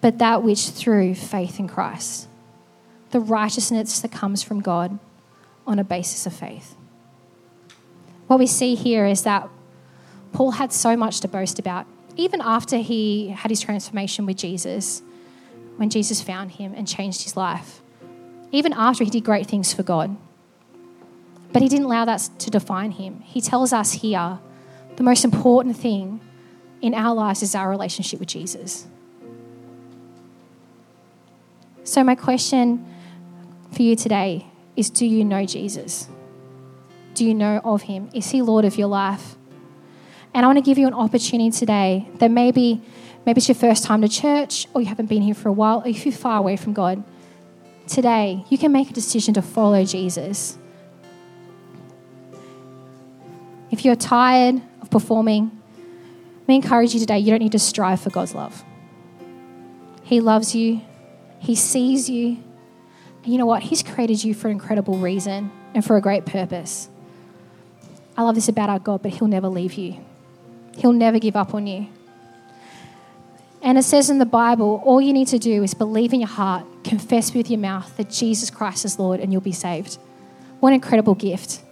but 0.00 0.18
that 0.18 0.42
which 0.42 0.70
through 0.70 1.14
faith 1.14 1.58
in 1.58 1.68
Christ 1.68 2.28
the 3.12 3.20
righteousness 3.20 4.00
that 4.00 4.10
comes 4.10 4.42
from 4.42 4.60
God 4.60 4.98
on 5.66 5.78
a 5.78 5.84
basis 5.84 6.26
of 6.26 6.32
faith. 6.32 6.74
What 8.26 8.38
we 8.38 8.46
see 8.46 8.74
here 8.74 9.06
is 9.06 9.22
that 9.22 9.48
Paul 10.32 10.52
had 10.52 10.72
so 10.72 10.96
much 10.96 11.20
to 11.20 11.28
boast 11.28 11.58
about, 11.58 11.86
even 12.16 12.40
after 12.40 12.78
he 12.78 13.28
had 13.28 13.50
his 13.50 13.60
transformation 13.60 14.26
with 14.26 14.38
Jesus, 14.38 15.02
when 15.76 15.90
Jesus 15.90 16.22
found 16.22 16.52
him 16.52 16.72
and 16.74 16.88
changed 16.88 17.22
his 17.22 17.36
life, 17.36 17.81
even 18.52 18.72
after 18.74 19.02
he 19.02 19.10
did 19.10 19.24
great 19.24 19.46
things 19.46 19.72
for 19.72 19.82
God. 19.82 20.16
But 21.52 21.62
he 21.62 21.68
didn't 21.68 21.86
allow 21.86 22.04
that 22.04 22.28
to 22.38 22.50
define 22.50 22.92
him. 22.92 23.20
He 23.20 23.40
tells 23.40 23.72
us 23.72 23.92
here 23.92 24.38
the 24.96 25.02
most 25.02 25.24
important 25.24 25.76
thing 25.76 26.20
in 26.80 26.94
our 26.94 27.14
lives 27.14 27.42
is 27.42 27.54
our 27.54 27.68
relationship 27.68 28.20
with 28.20 28.28
Jesus. 28.28 28.86
So, 31.84 32.04
my 32.04 32.14
question 32.14 32.86
for 33.72 33.82
you 33.82 33.96
today 33.96 34.46
is 34.76 34.90
do 34.90 35.06
you 35.06 35.24
know 35.24 35.44
Jesus? 35.44 36.08
Do 37.14 37.24
you 37.24 37.34
know 37.34 37.60
of 37.64 37.82
him? 37.82 38.08
Is 38.14 38.30
he 38.30 38.42
Lord 38.42 38.64
of 38.64 38.76
your 38.76 38.88
life? 38.88 39.36
And 40.34 40.44
I 40.44 40.48
want 40.48 40.58
to 40.58 40.62
give 40.62 40.78
you 40.78 40.86
an 40.86 40.94
opportunity 40.94 41.50
today 41.50 42.08
that 42.18 42.30
maybe 42.30 42.82
maybe 43.26 43.38
it's 43.38 43.48
your 43.48 43.54
first 43.54 43.84
time 43.84 44.00
to 44.02 44.08
church 44.08 44.66
or 44.74 44.80
you 44.80 44.86
haven't 44.86 45.06
been 45.06 45.22
here 45.22 45.34
for 45.34 45.48
a 45.48 45.52
while 45.52 45.80
or 45.80 45.88
if 45.88 46.06
you're 46.06 46.12
far 46.12 46.38
away 46.38 46.56
from 46.56 46.72
God. 46.72 47.02
Today, 47.86 48.44
you 48.48 48.58
can 48.58 48.72
make 48.72 48.90
a 48.90 48.92
decision 48.92 49.34
to 49.34 49.42
follow 49.42 49.84
Jesus. 49.84 50.56
If 53.70 53.84
you're 53.84 53.96
tired 53.96 54.62
of 54.80 54.90
performing, 54.90 55.50
me 56.46 56.56
encourage 56.56 56.94
you 56.94 57.00
today, 57.00 57.18
you 57.18 57.30
don't 57.30 57.40
need 57.40 57.52
to 57.52 57.58
strive 57.58 58.00
for 58.00 58.10
God's 58.10 58.34
love. 58.34 58.64
He 60.02 60.20
loves 60.20 60.54
you, 60.54 60.80
He 61.38 61.54
sees 61.54 62.10
you, 62.10 62.42
you 63.24 63.38
know 63.38 63.46
what? 63.46 63.62
He's 63.62 63.82
created 63.82 64.24
you 64.24 64.34
for 64.34 64.48
an 64.48 64.52
incredible 64.52 64.98
reason 64.98 65.50
and 65.74 65.84
for 65.84 65.96
a 65.96 66.00
great 66.00 66.26
purpose. 66.26 66.88
I 68.16 68.22
love 68.22 68.34
this 68.34 68.48
about 68.48 68.68
our 68.68 68.78
God, 68.78 69.02
but 69.02 69.12
He'll 69.12 69.28
never 69.28 69.48
leave 69.48 69.74
you, 69.74 70.04
He'll 70.76 70.92
never 70.92 71.18
give 71.18 71.36
up 71.36 71.54
on 71.54 71.66
you. 71.66 71.88
And 73.62 73.78
it 73.78 73.84
says 73.84 74.10
in 74.10 74.18
the 74.18 74.26
Bible, 74.26 74.82
all 74.84 75.00
you 75.00 75.12
need 75.12 75.28
to 75.28 75.38
do 75.38 75.62
is 75.62 75.72
believe 75.72 76.12
in 76.12 76.20
your 76.20 76.28
heart, 76.28 76.66
confess 76.92 77.32
with 77.32 77.48
your 77.48 77.58
mouth 77.58 77.96
that 77.96 78.10
Jesus 78.10 78.50
Christ 78.50 78.84
is 78.84 78.98
Lord, 78.98 79.18
and 79.18 79.32
you'll 79.32 79.40
be 79.40 79.50
saved. 79.50 79.96
What 80.60 80.68
an 80.68 80.74
incredible 80.74 81.14
gift. 81.14 81.62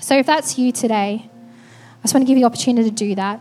So 0.00 0.18
if 0.18 0.26
that's 0.26 0.58
you 0.58 0.70
today, 0.70 1.24
I 1.24 2.02
just 2.02 2.12
want 2.12 2.26
to 2.26 2.26
give 2.26 2.36
you 2.36 2.42
the 2.42 2.46
opportunity 2.46 2.90
to 2.90 2.94
do 2.94 3.14
that. 3.14 3.40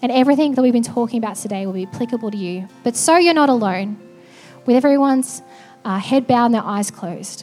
And 0.00 0.12
everything 0.12 0.54
that 0.54 0.62
we've 0.62 0.72
been 0.72 0.84
talking 0.84 1.18
about 1.18 1.34
today 1.34 1.66
will 1.66 1.72
be 1.72 1.86
applicable 1.86 2.30
to 2.30 2.36
you. 2.36 2.68
But 2.84 2.94
so 2.94 3.16
you're 3.16 3.34
not 3.34 3.48
alone, 3.48 3.98
with 4.64 4.76
everyone's 4.76 5.42
uh, 5.84 5.98
head 5.98 6.28
bowed 6.28 6.44
and 6.46 6.54
their 6.54 6.62
eyes 6.62 6.92
closed. 6.92 7.42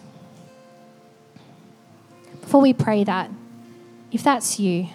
Before 2.40 2.62
we 2.62 2.72
pray 2.72 3.04
that, 3.04 3.30
if 4.14 4.24
that's 4.24 4.58
you, 4.58 4.88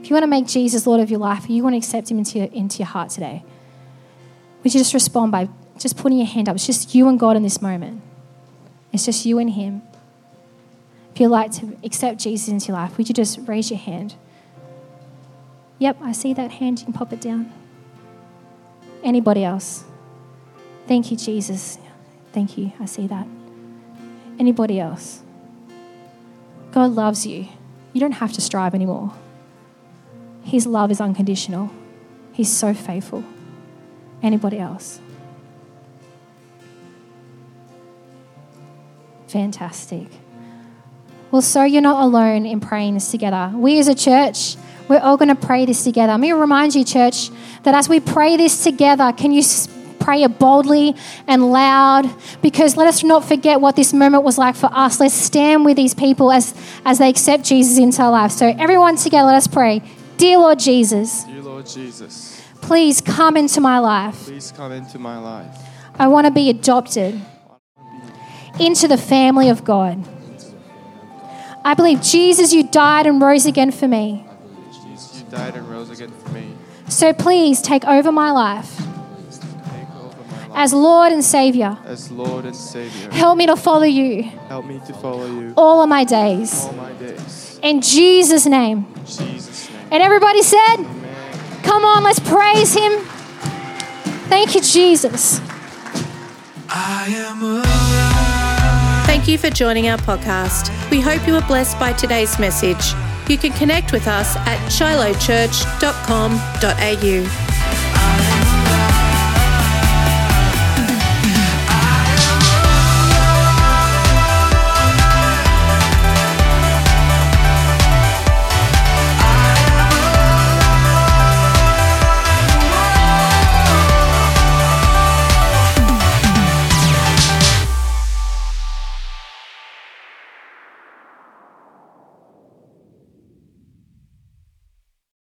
if 0.00 0.08
you 0.08 0.14
want 0.14 0.22
to 0.22 0.28
make 0.28 0.46
Jesus 0.46 0.86
Lord 0.86 1.00
of 1.00 1.10
your 1.10 1.18
life, 1.18 1.50
you 1.50 1.64
want 1.64 1.72
to 1.72 1.78
accept 1.78 2.12
Him 2.12 2.18
into 2.18 2.38
your, 2.38 2.46
into 2.52 2.78
your 2.78 2.86
heart 2.86 3.10
today, 3.10 3.42
would 4.62 4.72
you 4.72 4.78
just 4.78 4.94
respond 4.94 5.32
by 5.32 5.48
just 5.78 5.96
putting 5.96 6.18
your 6.18 6.26
hand 6.26 6.48
up? 6.48 6.56
It's 6.56 6.66
just 6.66 6.94
you 6.94 7.08
and 7.08 7.18
God 7.18 7.36
in 7.36 7.42
this 7.42 7.60
moment. 7.60 8.02
It's 8.92 9.04
just 9.04 9.26
you 9.26 9.38
and 9.38 9.50
Him. 9.50 9.82
If 11.12 11.20
you'd 11.20 11.28
like 11.28 11.52
to 11.52 11.76
accept 11.84 12.20
Jesus 12.20 12.48
into 12.48 12.68
your 12.68 12.76
life, 12.76 12.96
would 12.98 13.08
you 13.08 13.14
just 13.14 13.38
raise 13.46 13.70
your 13.70 13.78
hand? 13.78 14.14
Yep, 15.78 15.98
I 16.02 16.12
see 16.12 16.34
that 16.34 16.52
hand. 16.52 16.80
You 16.80 16.86
can 16.86 16.94
pop 16.94 17.12
it 17.12 17.20
down. 17.20 17.52
Anybody 19.02 19.44
else? 19.44 19.84
Thank 20.86 21.10
you, 21.10 21.16
Jesus. 21.16 21.78
Thank 22.32 22.58
you. 22.58 22.72
I 22.80 22.86
see 22.86 23.06
that. 23.06 23.26
Anybody 24.38 24.80
else? 24.80 25.22
God 26.72 26.92
loves 26.92 27.26
you. 27.26 27.46
You 27.92 28.00
don't 28.00 28.12
have 28.12 28.32
to 28.32 28.40
strive 28.40 28.74
anymore. 28.74 29.12
His 30.42 30.66
love 30.66 30.90
is 30.90 31.00
unconditional. 31.00 31.70
He's 32.32 32.52
so 32.52 32.74
faithful. 32.74 33.24
Anybody 34.22 34.58
else? 34.58 35.00
Fantastic. 39.34 40.06
Well, 41.32 41.42
so 41.42 41.64
you're 41.64 41.82
not 41.82 42.04
alone 42.04 42.46
in 42.46 42.60
praying 42.60 42.94
this 42.94 43.10
together. 43.10 43.50
We 43.52 43.80
as 43.80 43.88
a 43.88 43.94
church, 43.96 44.54
we're 44.86 45.00
all 45.00 45.16
going 45.16 45.28
to 45.28 45.34
pray 45.34 45.66
this 45.66 45.82
together. 45.82 46.12
Let 46.12 46.20
me 46.20 46.30
remind 46.30 46.76
you, 46.76 46.84
church, 46.84 47.30
that 47.64 47.74
as 47.74 47.88
we 47.88 47.98
pray 47.98 48.36
this 48.36 48.62
together, 48.62 49.12
can 49.12 49.32
you 49.32 49.42
pray 49.98 50.22
it 50.22 50.38
boldly 50.38 50.94
and 51.26 51.50
loud? 51.50 52.08
Because 52.42 52.76
let 52.76 52.86
us 52.86 53.02
not 53.02 53.24
forget 53.24 53.60
what 53.60 53.74
this 53.74 53.92
moment 53.92 54.22
was 54.22 54.38
like 54.38 54.54
for 54.54 54.70
us. 54.72 55.00
Let's 55.00 55.14
stand 55.14 55.64
with 55.64 55.76
these 55.76 55.94
people 55.94 56.30
as, 56.30 56.54
as 56.84 56.98
they 56.98 57.08
accept 57.08 57.42
Jesus 57.42 57.76
into 57.76 58.02
our 58.02 58.12
lives. 58.12 58.36
So, 58.36 58.46
everyone 58.46 58.94
together, 58.94 59.26
let 59.26 59.34
us 59.34 59.48
pray. 59.48 59.82
Dear 60.16 60.38
Lord 60.38 60.60
Jesus. 60.60 61.24
Dear 61.24 61.42
Lord 61.42 61.66
Jesus. 61.66 62.40
Please 62.60 63.00
come 63.00 63.36
into 63.36 63.60
my 63.60 63.80
life. 63.80 64.26
Please 64.26 64.52
come 64.52 64.70
into 64.70 65.00
my 65.00 65.18
life. 65.18 65.58
I 65.98 66.06
want 66.06 66.28
to 66.28 66.30
be 66.30 66.50
adopted 66.50 67.20
into 68.60 68.88
the 68.88 68.96
family 68.98 69.48
of 69.48 69.64
God. 69.64 70.06
I 71.64 71.74
believe, 71.74 72.02
Jesus, 72.02 72.52
you 72.52 72.62
died 72.62 73.06
and 73.06 73.20
rose 73.20 73.46
again 73.46 73.70
for 73.70 73.88
me. 73.88 74.26
Jesus, 74.70 75.20
you 75.22 75.30
died 75.30 75.54
and 75.56 75.68
rose 75.68 75.90
again 75.90 76.10
for 76.10 76.28
me. 76.30 76.54
So 76.88 77.12
please 77.14 77.62
take 77.62 77.84
over 77.86 78.12
my 78.12 78.30
life 78.30 78.76
Take 78.76 79.88
over 79.96 80.22
my 80.30 80.46
life 80.48 80.50
as 80.54 80.74
Lord 80.74 81.12
and 81.12 81.24
Savior. 81.24 81.78
as 81.86 82.10
Lord 82.12 82.44
and 82.44 82.54
Savior. 82.54 83.10
Help 83.10 83.38
me 83.38 83.46
to 83.46 83.56
follow 83.56 83.84
you 83.84 84.24
Help 84.48 84.66
me 84.66 84.80
to 84.86 84.92
follow 84.92 85.24
you 85.26 85.54
all 85.56 85.82
of 85.82 85.88
my 85.88 86.04
days. 86.04 86.64
all 86.66 86.72
my 86.74 86.92
days. 86.92 87.58
In 87.62 87.80
Jesus' 87.80 88.44
name. 88.44 88.86
Jesus' 89.06 89.70
name. 89.70 89.78
And 89.90 90.02
everybody 90.02 90.42
said, 90.42 90.76
Amen. 90.80 91.62
Come 91.62 91.84
on, 91.86 92.02
let's 92.04 92.20
praise 92.20 92.74
Him. 92.74 93.00
Thank 94.28 94.54
you, 94.54 94.60
Jesus. 94.60 95.40
I 96.68 97.06
am 97.08 97.42
alive. 97.42 98.03
Thank 99.14 99.28
you 99.28 99.38
for 99.38 99.48
joining 99.48 99.86
our 99.86 99.96
podcast. 99.96 100.72
We 100.90 101.00
hope 101.00 101.24
you 101.24 101.34
were 101.34 101.40
blessed 101.42 101.78
by 101.78 101.92
today's 101.92 102.36
message. 102.40 102.94
You 103.28 103.38
can 103.38 103.52
connect 103.52 103.92
with 103.92 104.08
us 104.08 104.34
at 104.38 104.58
shilohchurch.com.au. 104.68 107.43